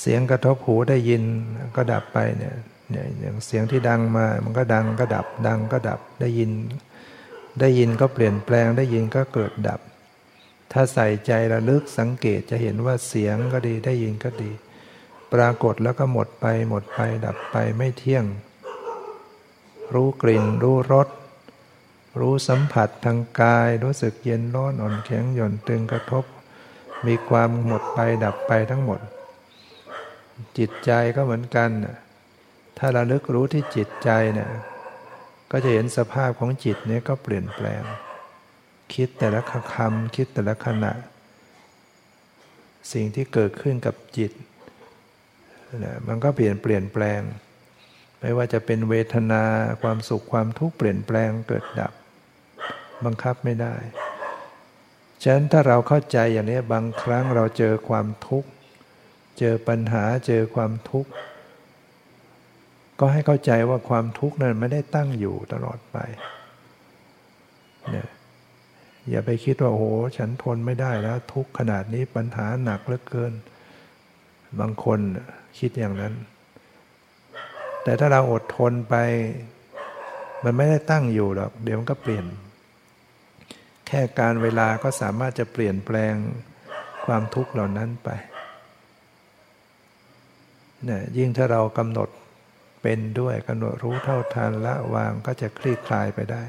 [0.00, 1.22] เสียงกระทบหูได้ยิน
[1.76, 2.56] ก็ดับไปเนี่ย
[3.20, 6.50] อย่างเสียงที่ดังมามันก็ดังก็ดับ ดังก็ดับได้ยิน
[7.60, 9.80] ได้ยินก็เปลี่ยนแปลงได้ยินก็เกิดดับ
[10.72, 14.50] ถ้าใส่ใจระลึกสังเกตจะเห็นว่าเสียงก็ดีได้ยินก็ดี
[15.32, 18.24] ปรากฏแล้วก็หมดไปหมดไปดับไปไม่เที่ยง
[19.94, 21.08] รู้กลิ่นรู้รส
[22.20, 26.24] รู้สัมผัสทางกาย รู้สึกเย็นร้อนอ่อนแข็งหย่อนตึงกระทบ
[27.06, 29.00] มีความหมดไปดับไปทั้งหมด
[30.58, 31.70] จิตใจก็เหมือนกัน
[32.78, 34.50] ถ้าระลึกรู้ที่จิตใจเนี่ย
[35.50, 37.82] ก็จะเห็นสภาพของจิตนี้ก็เปลี่ยนแปลง
[38.94, 39.40] คิดแต่ละ
[39.74, 40.92] คำคิดแต่ละขณะ
[42.92, 44.32] สิ่งที่เกิดขึ้นกับจิต
[45.84, 47.20] นะมันก็เปลี่ยนเปลี่ยนแปลง
[48.20, 49.42] ไม่ว่าจะเป็นเวทนา
[49.82, 51.92] ความสุขความทุกข์เปลี่ยนแปลงเกิดดับ
[53.04, 53.74] บังคับไม่ได้
[55.22, 58.48] ฉะนั้นถ้าเราเข้าใจอย่างนี้บางครั้งเราเจอความทุกข์
[59.38, 61.10] เจอปัญหาเจอความทุกข์
[63.00, 65.96] ก็ให้เข้าใจว่าความทุกข์นั้นไม่ได้ตั้งอยู่ตลอดไป
[67.90, 68.08] เนี่ย
[69.10, 69.86] อย่าไปคิดว่าโอ้โห
[70.16, 73.32] ฉันทนไม่ได้แล้ว ทุกข์ขนาดนี้ปัญหาหนักเหลือเกิน
[74.60, 74.98] บางคน
[75.58, 76.14] คิดอย่างนั้น
[77.82, 78.94] แต่ถ้าเราอดทนไป
[80.44, 82.24] มันไม่ได้ตั้งอยู่หรอก เดี๋ยวมันก็เปลี่ยน
[83.86, 86.14] แค่การเวลาก็สามารถจะเปลี่ยนแปลง
[87.04, 88.08] ความทุกข์เหล่านั้นไป
[90.84, 92.08] เนี่ยยิ่งถ้าเรากำหนด
[92.82, 96.42] เป็นด้วยกำหนดรู้เท่าทันละวางก็จะคลี่คลายไปได้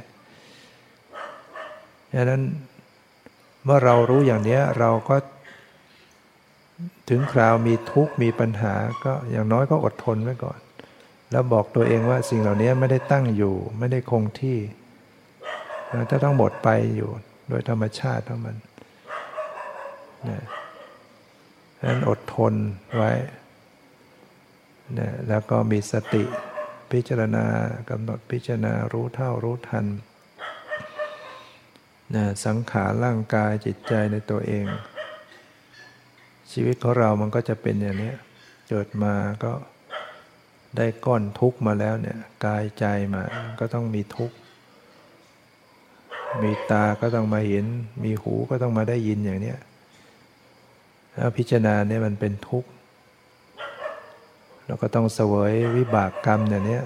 [2.14, 2.44] ดังนั้น
[3.64, 5.16] เมื่อเรารู้อย่างนี้เราก็
[7.10, 8.74] ถึงคราวมีทุกข์มีปัญหา
[9.04, 10.60] ก็อย่างน้อยก็อดทนไว้ก่อน
[11.32, 14.58] แล้วบอกตัวเองว่าสิ่งเหล่านี้ไม่ได้ตั้งอยู่ ไม่ได้คงที่
[16.10, 17.10] ถ้าต้องหมดไปอยู่
[17.48, 18.56] โดยธรรมชาติของมัน
[20.30, 20.40] นะ
[21.84, 22.54] นั้นอดทน
[22.96, 23.12] ไว้
[25.00, 26.24] นะแล้วก็มีสติ
[26.92, 27.46] พิจารณา
[27.90, 29.86] กำหนดพิจารณารู้เท่ารู้ทัน
[32.16, 34.66] นะสังขารร่างกายจิตใจในตัวเอง
[36.52, 38.14] ชีวิตของเรามันก็จะเป็นอย่างนี้
[38.70, 39.54] เกิดมาก็
[40.78, 42.86] ได้ก้อนทุกข์มาแล้วเนี่ยกายใจ
[43.16, 43.24] มา
[43.60, 44.36] ก็ต้องมีทุกข์
[46.44, 47.66] มีตาก็ต้องมาเห็น
[48.04, 49.54] มีหูก็ต้องมาได้ยินอย่างนี้
[51.16, 52.70] แล้วพิจารณาเนี่ยมันเป็นทุกข์
[54.66, 56.80] เราก็ต้องเสวยวิบากกรรมอย่างนี้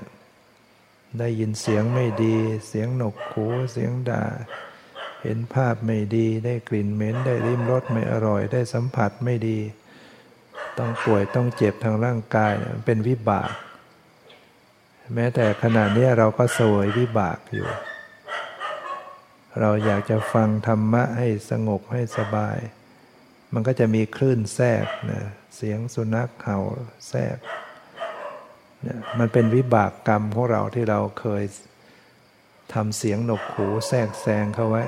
[1.20, 2.36] ได้ยินเสียงไม่ดี
[2.68, 4.24] เสียงหนกหูเสียงด่า
[5.24, 9.60] เห็นภาพไม่ดี ได้กลิ่นเหม็น ได้ริมรสไม่อร่อย ได้สัมผัสไม่ดี
[10.78, 12.54] ต้องป่วยต้องเจ็บทางร่างกาย
[12.86, 13.52] เป็นวิบาก
[15.16, 17.68] แม้แต่ขณะนี้เราก็เสวยวิบากอยู่
[19.60, 22.58] เราอยากจะฟังธรรมะให้สงบให้สบาย
[23.54, 25.22] มันก็จะมีคลื่นแทรกนะ
[25.56, 26.60] เสียงสุนัขเห่า
[27.10, 27.38] แทรก
[28.86, 31.44] นี่ยมันเป็นวิบากกรรมของเราที่เราเคย
[32.74, 34.84] ทำเสียงหนกหูแทรกแซงเข้าไว้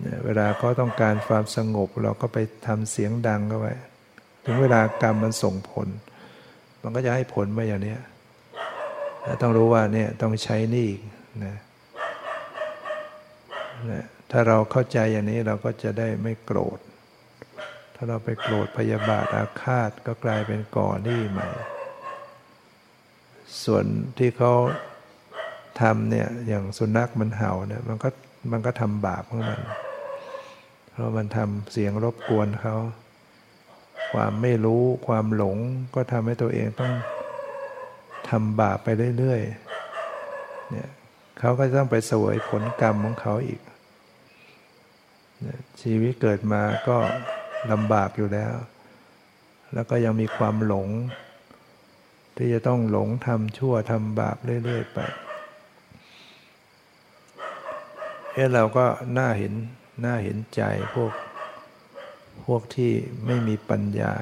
[0.00, 3.74] เนี่ยเวลาก็ต้องการความสงบ เราก็ไปทำเสียงดังเข้าไว้
[4.44, 5.88] ถึงเวลากรรมมันส่งผล
[6.82, 7.96] มันก็จะให้ผลมาอย่างนี้
[9.42, 10.90] ต้องรู้ว่าเนี่ยต้องใช้นี่
[11.44, 11.56] นะ
[14.30, 16.78] ถ้าเราเข้าใจอย่างนี้เราก็จะได้ไม่โกรธ
[17.94, 21.48] ถ้าเราไปโกรธพยาบาทอาฆาตก็กลายเป็นก่อหนี้ใหม่
[23.64, 23.84] ส่วน
[24.18, 24.52] ที่เขา
[25.80, 28.08] ทำเนี่ยอย่างสุนัขมันเห่าเนี่ยมันก็
[28.52, 29.60] มันก็ทำบาปของมัน
[30.90, 32.76] เพราะมันทำเสียงรบกวนเขา
[34.12, 35.58] ความไม่รู้ความหลง
[35.94, 36.92] ก็ทำให้ตัวเองต้อง
[38.30, 40.90] ทำบาปไปเรื่อยๆเนี่ย
[41.38, 43.60] เขาก็ต้องไปเสวยผลกรรมของเขาอีก
[45.82, 46.98] ชีวิตเกิดมาก็
[47.72, 48.54] ลำบากอยู่แล้ว
[49.74, 50.88] แล้วก็ยังมีความหลง
[52.36, 54.98] ที่จะต้องหลงทำชั่วทำบาปเรื่อยๆไป
[58.32, 58.86] เอ้เราก็
[59.18, 59.52] น่าเห็น
[60.04, 60.62] น่าเห็นใจ
[60.94, 61.12] พวก
[62.44, 62.92] พวกที่
[63.26, 64.14] ไม่มีปัญญา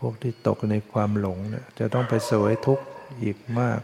[0.00, 2.84] พวกที่ตกในความหลงเนี่ยจะต้องไปสวยทุกข์
[3.22, 3.80] อีกมาก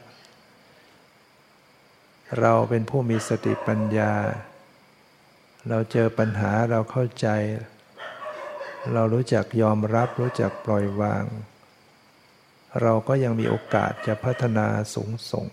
[2.40, 4.12] เราเป็นผู้มีสติปัญญา
[5.68, 7.28] เราเจอปัญหาเราเข้าใจ
[8.92, 11.24] เรารู้จักยอมรับรู้จักปล่อยวาง
[12.82, 15.46] เราก็ยังมีโอกาสจะพัฒนาสูงส่ง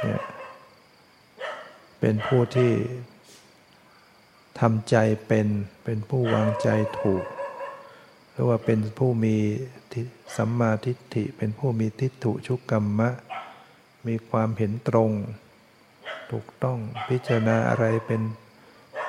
[0.00, 0.22] เนี่ย
[2.00, 2.72] เป็นผู้ที่
[4.60, 5.46] ทำใจเป็น
[5.84, 6.68] เป็นผู้วางใจ
[7.00, 7.24] ถูก
[8.30, 9.36] หรือว่าเป็นผู้มี
[10.36, 13.10] สัมมาทิฏฐิ เป็นผู้มีทิฏฐุชุกกรรมะ
[14.06, 15.10] มีความเห็นตรง
[16.34, 16.78] ถูกต้อง
[17.08, 18.22] พิจารณาอะไรเป็น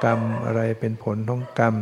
[0.03, 1.75] กรรมอะไรเป็นผลของกรรม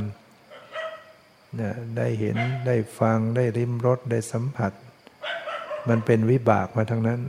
[1.55, 2.37] เนี่ยได้เห็น
[2.67, 4.71] ได้ฟังได้ริมรสได้สัมผัส
[5.89, 7.21] มันเป็นวิบากมาทั้งนั้น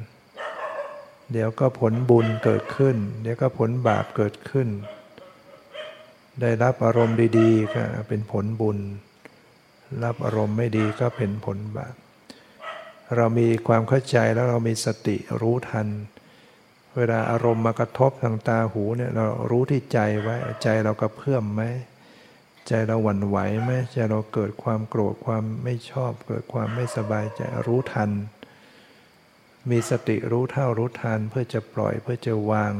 [1.33, 4.69] เดี๋ยวก็ผลบุญเกิดขึ้น เดี๋ยวก็ผลบาปเกิดขึ้น
[6.41, 8.79] ได้รับอารมณ์ดีๆก็เป็นผลบุญ
[10.05, 11.95] รับอารมณ์ไม่ดีก็เป็นผลบาป
[13.17, 21.63] เรามีความเข้าใจแล้วเรามีสติรู้ทันเเวลาอารมณ์มากระทบทางตาหูเนี่ยเรารู้ที่ใจไว้ใจเราก็เพื่อมไหม
[22.69, 28.11] ใจเราหวั่นไหวไหมใจเราเกิดความโกรธความไม่ชอบ เกิดความไม่สบายใจรู้ทัน
[29.71, 32.73] มีสติรู้เท่ารู้ทันเพื่อจะปล่อยเพื่อจะวาง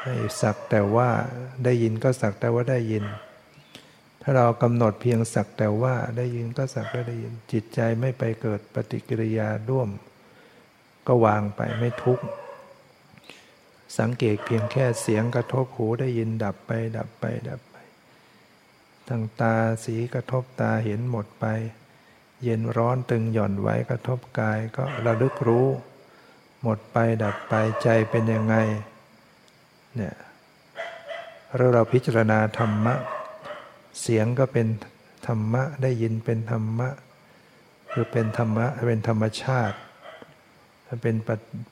[0.00, 1.10] ให้สักแต่ว่า
[1.64, 3.04] ได้ยินก็สักแต่ว่าได้ยิน
[4.22, 9.88] ถ้าเรากำหนดเพียงสักแต่ว่าได้ยินก็สักได้ได้ยิน จิตใจไม่ไปเกิดปฏิกิริยาร่วม
[11.06, 12.24] ก็วางไปไม่ทุกข์
[13.98, 17.76] สังเกตเพียงแค่เสียงกระทบหูได้ยินดับไป ดับไป ดับไป
[19.08, 21.44] ทางตาสีกระทบตาเห็นหมดไป
[22.42, 25.68] เย็นร้อนตึงหย่อนไว้กระทบกายก็ระลึกรู้
[26.62, 28.56] หมดไปดับไปใจเป็นยังไง
[29.96, 30.14] เนี่ย
[31.56, 32.94] เราเราพิจารณาธรรมะ
[34.00, 34.66] เสียงก็เป็น
[35.26, 36.88] ธรรมะได้ยินเป็นธรรมะ
[37.90, 39.76] คือเป็นธรรมะเป็นธรรมชาติ
[41.02, 41.16] เป็น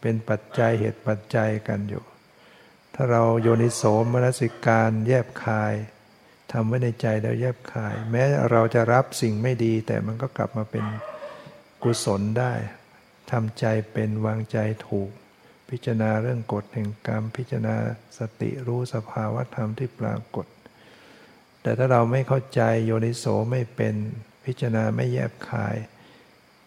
[0.00, 2.04] เป็นปัจจัยเหตุปัจจัยกันอยู่
[2.94, 5.74] ถ้าเราโยนิโสมนสิการแยบคาย
[6.52, 10.84] ทำไว้ในใจแล้วแยบคาย แม้เราจะรับสิ่งไม่ดี แต่มันก็กลับมาเป็น
[11.82, 12.52] กุศลได้
[13.30, 15.10] ทำใจเป็นวางใจถูก
[15.70, 17.76] พิจารณาเรื่องกฎแห่งกรรม พิจารณา
[18.18, 20.46] สติรู้สภาวะธรรมที่ปรากฏ
[21.62, 23.94] แต่ถ้าเราไม่เข้าใจโยนิโสไม่เป็น
[24.44, 25.76] พิจารณาไม่แยบคาย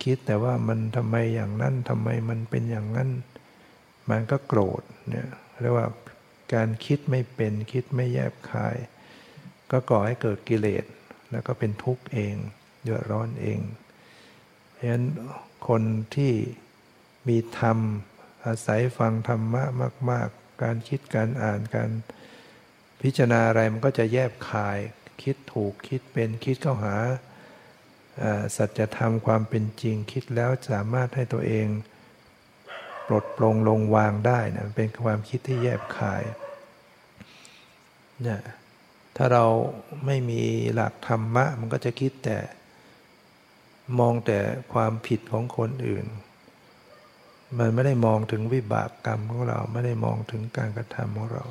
[0.04, 3.10] คิดแต่ว่ามันทำไมอย่างนั้นทำไมมันเป็นอย่างนั้น
[4.10, 5.28] มันก็โกรธเนี่ย
[5.62, 5.88] เรียกว่า
[6.54, 8.76] การคิดไม่เป็นคิดไม่แยบคาย
[9.72, 10.86] ก็ก่อให้เกิดกิเลส
[11.32, 12.36] แล้วก็เป็นทุกข์เอง
[12.84, 13.60] เดือดร้อนเอง
[14.72, 15.06] เพราะฉะนั้น
[15.68, 15.84] คน
[16.16, 16.34] ที่
[17.28, 17.78] มีธรรม
[18.46, 19.64] อาศัยฟังธรรมะ
[20.10, 21.90] มาก ๆ การคิดการอ่านการ
[23.02, 24.78] พิจารณาอะไรมันก็จะแยบคาย
[25.24, 26.96] คิดถูกคิดเป็นคิดเข้าหา
[28.56, 31.68] สัจธรรมความเป็นจริงคิดแล้วสามารถให้ตัวเอง
[33.08, 36.24] ปลดปลงลงวางได้นะเป็นความคิดที่แยบคาย
[38.22, 38.42] เนี่ย
[39.16, 39.46] ถ้าเรา
[40.06, 40.42] ไม่มี
[40.74, 42.38] หลักธรรมะ มันก็จะคิดแต่
[44.00, 44.40] มองแต่
[44.74, 46.06] ความผิดของคนอื่น
[47.58, 51.46] มันไม่ได้มองถึงวิบากกรรมของเรา ไม่ได้มองถึงการกระทำของเรา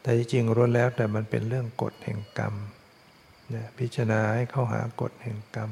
[0.00, 2.54] แต่จริงๆรู้แล้วแต่มันเป็นเรื่องกฎแห่งกรรม
[3.54, 5.70] นีพิจารณาให้เข้าหากฎแห่งกรรม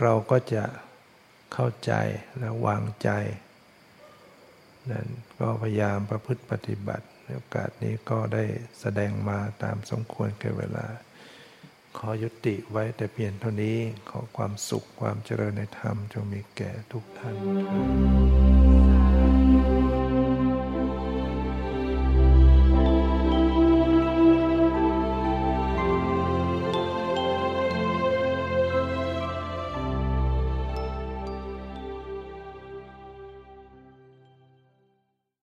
[0.00, 0.64] เราก็จะ
[1.52, 1.92] เข้าใจ
[2.38, 3.10] และวางใจ
[4.90, 8.44] นั่นก็พยายามประพฤติปฏิบัติโอกาสนี้ก็ได้
[8.80, 10.86] แสดงมาตามสมควรแก่เวลา
[11.96, 13.78] ขอยุติไว้แต่เพียงเท่านี้
[14.10, 17.34] ขอความสุขความเจริญในธรรมจงมีแก่ทุกท่าน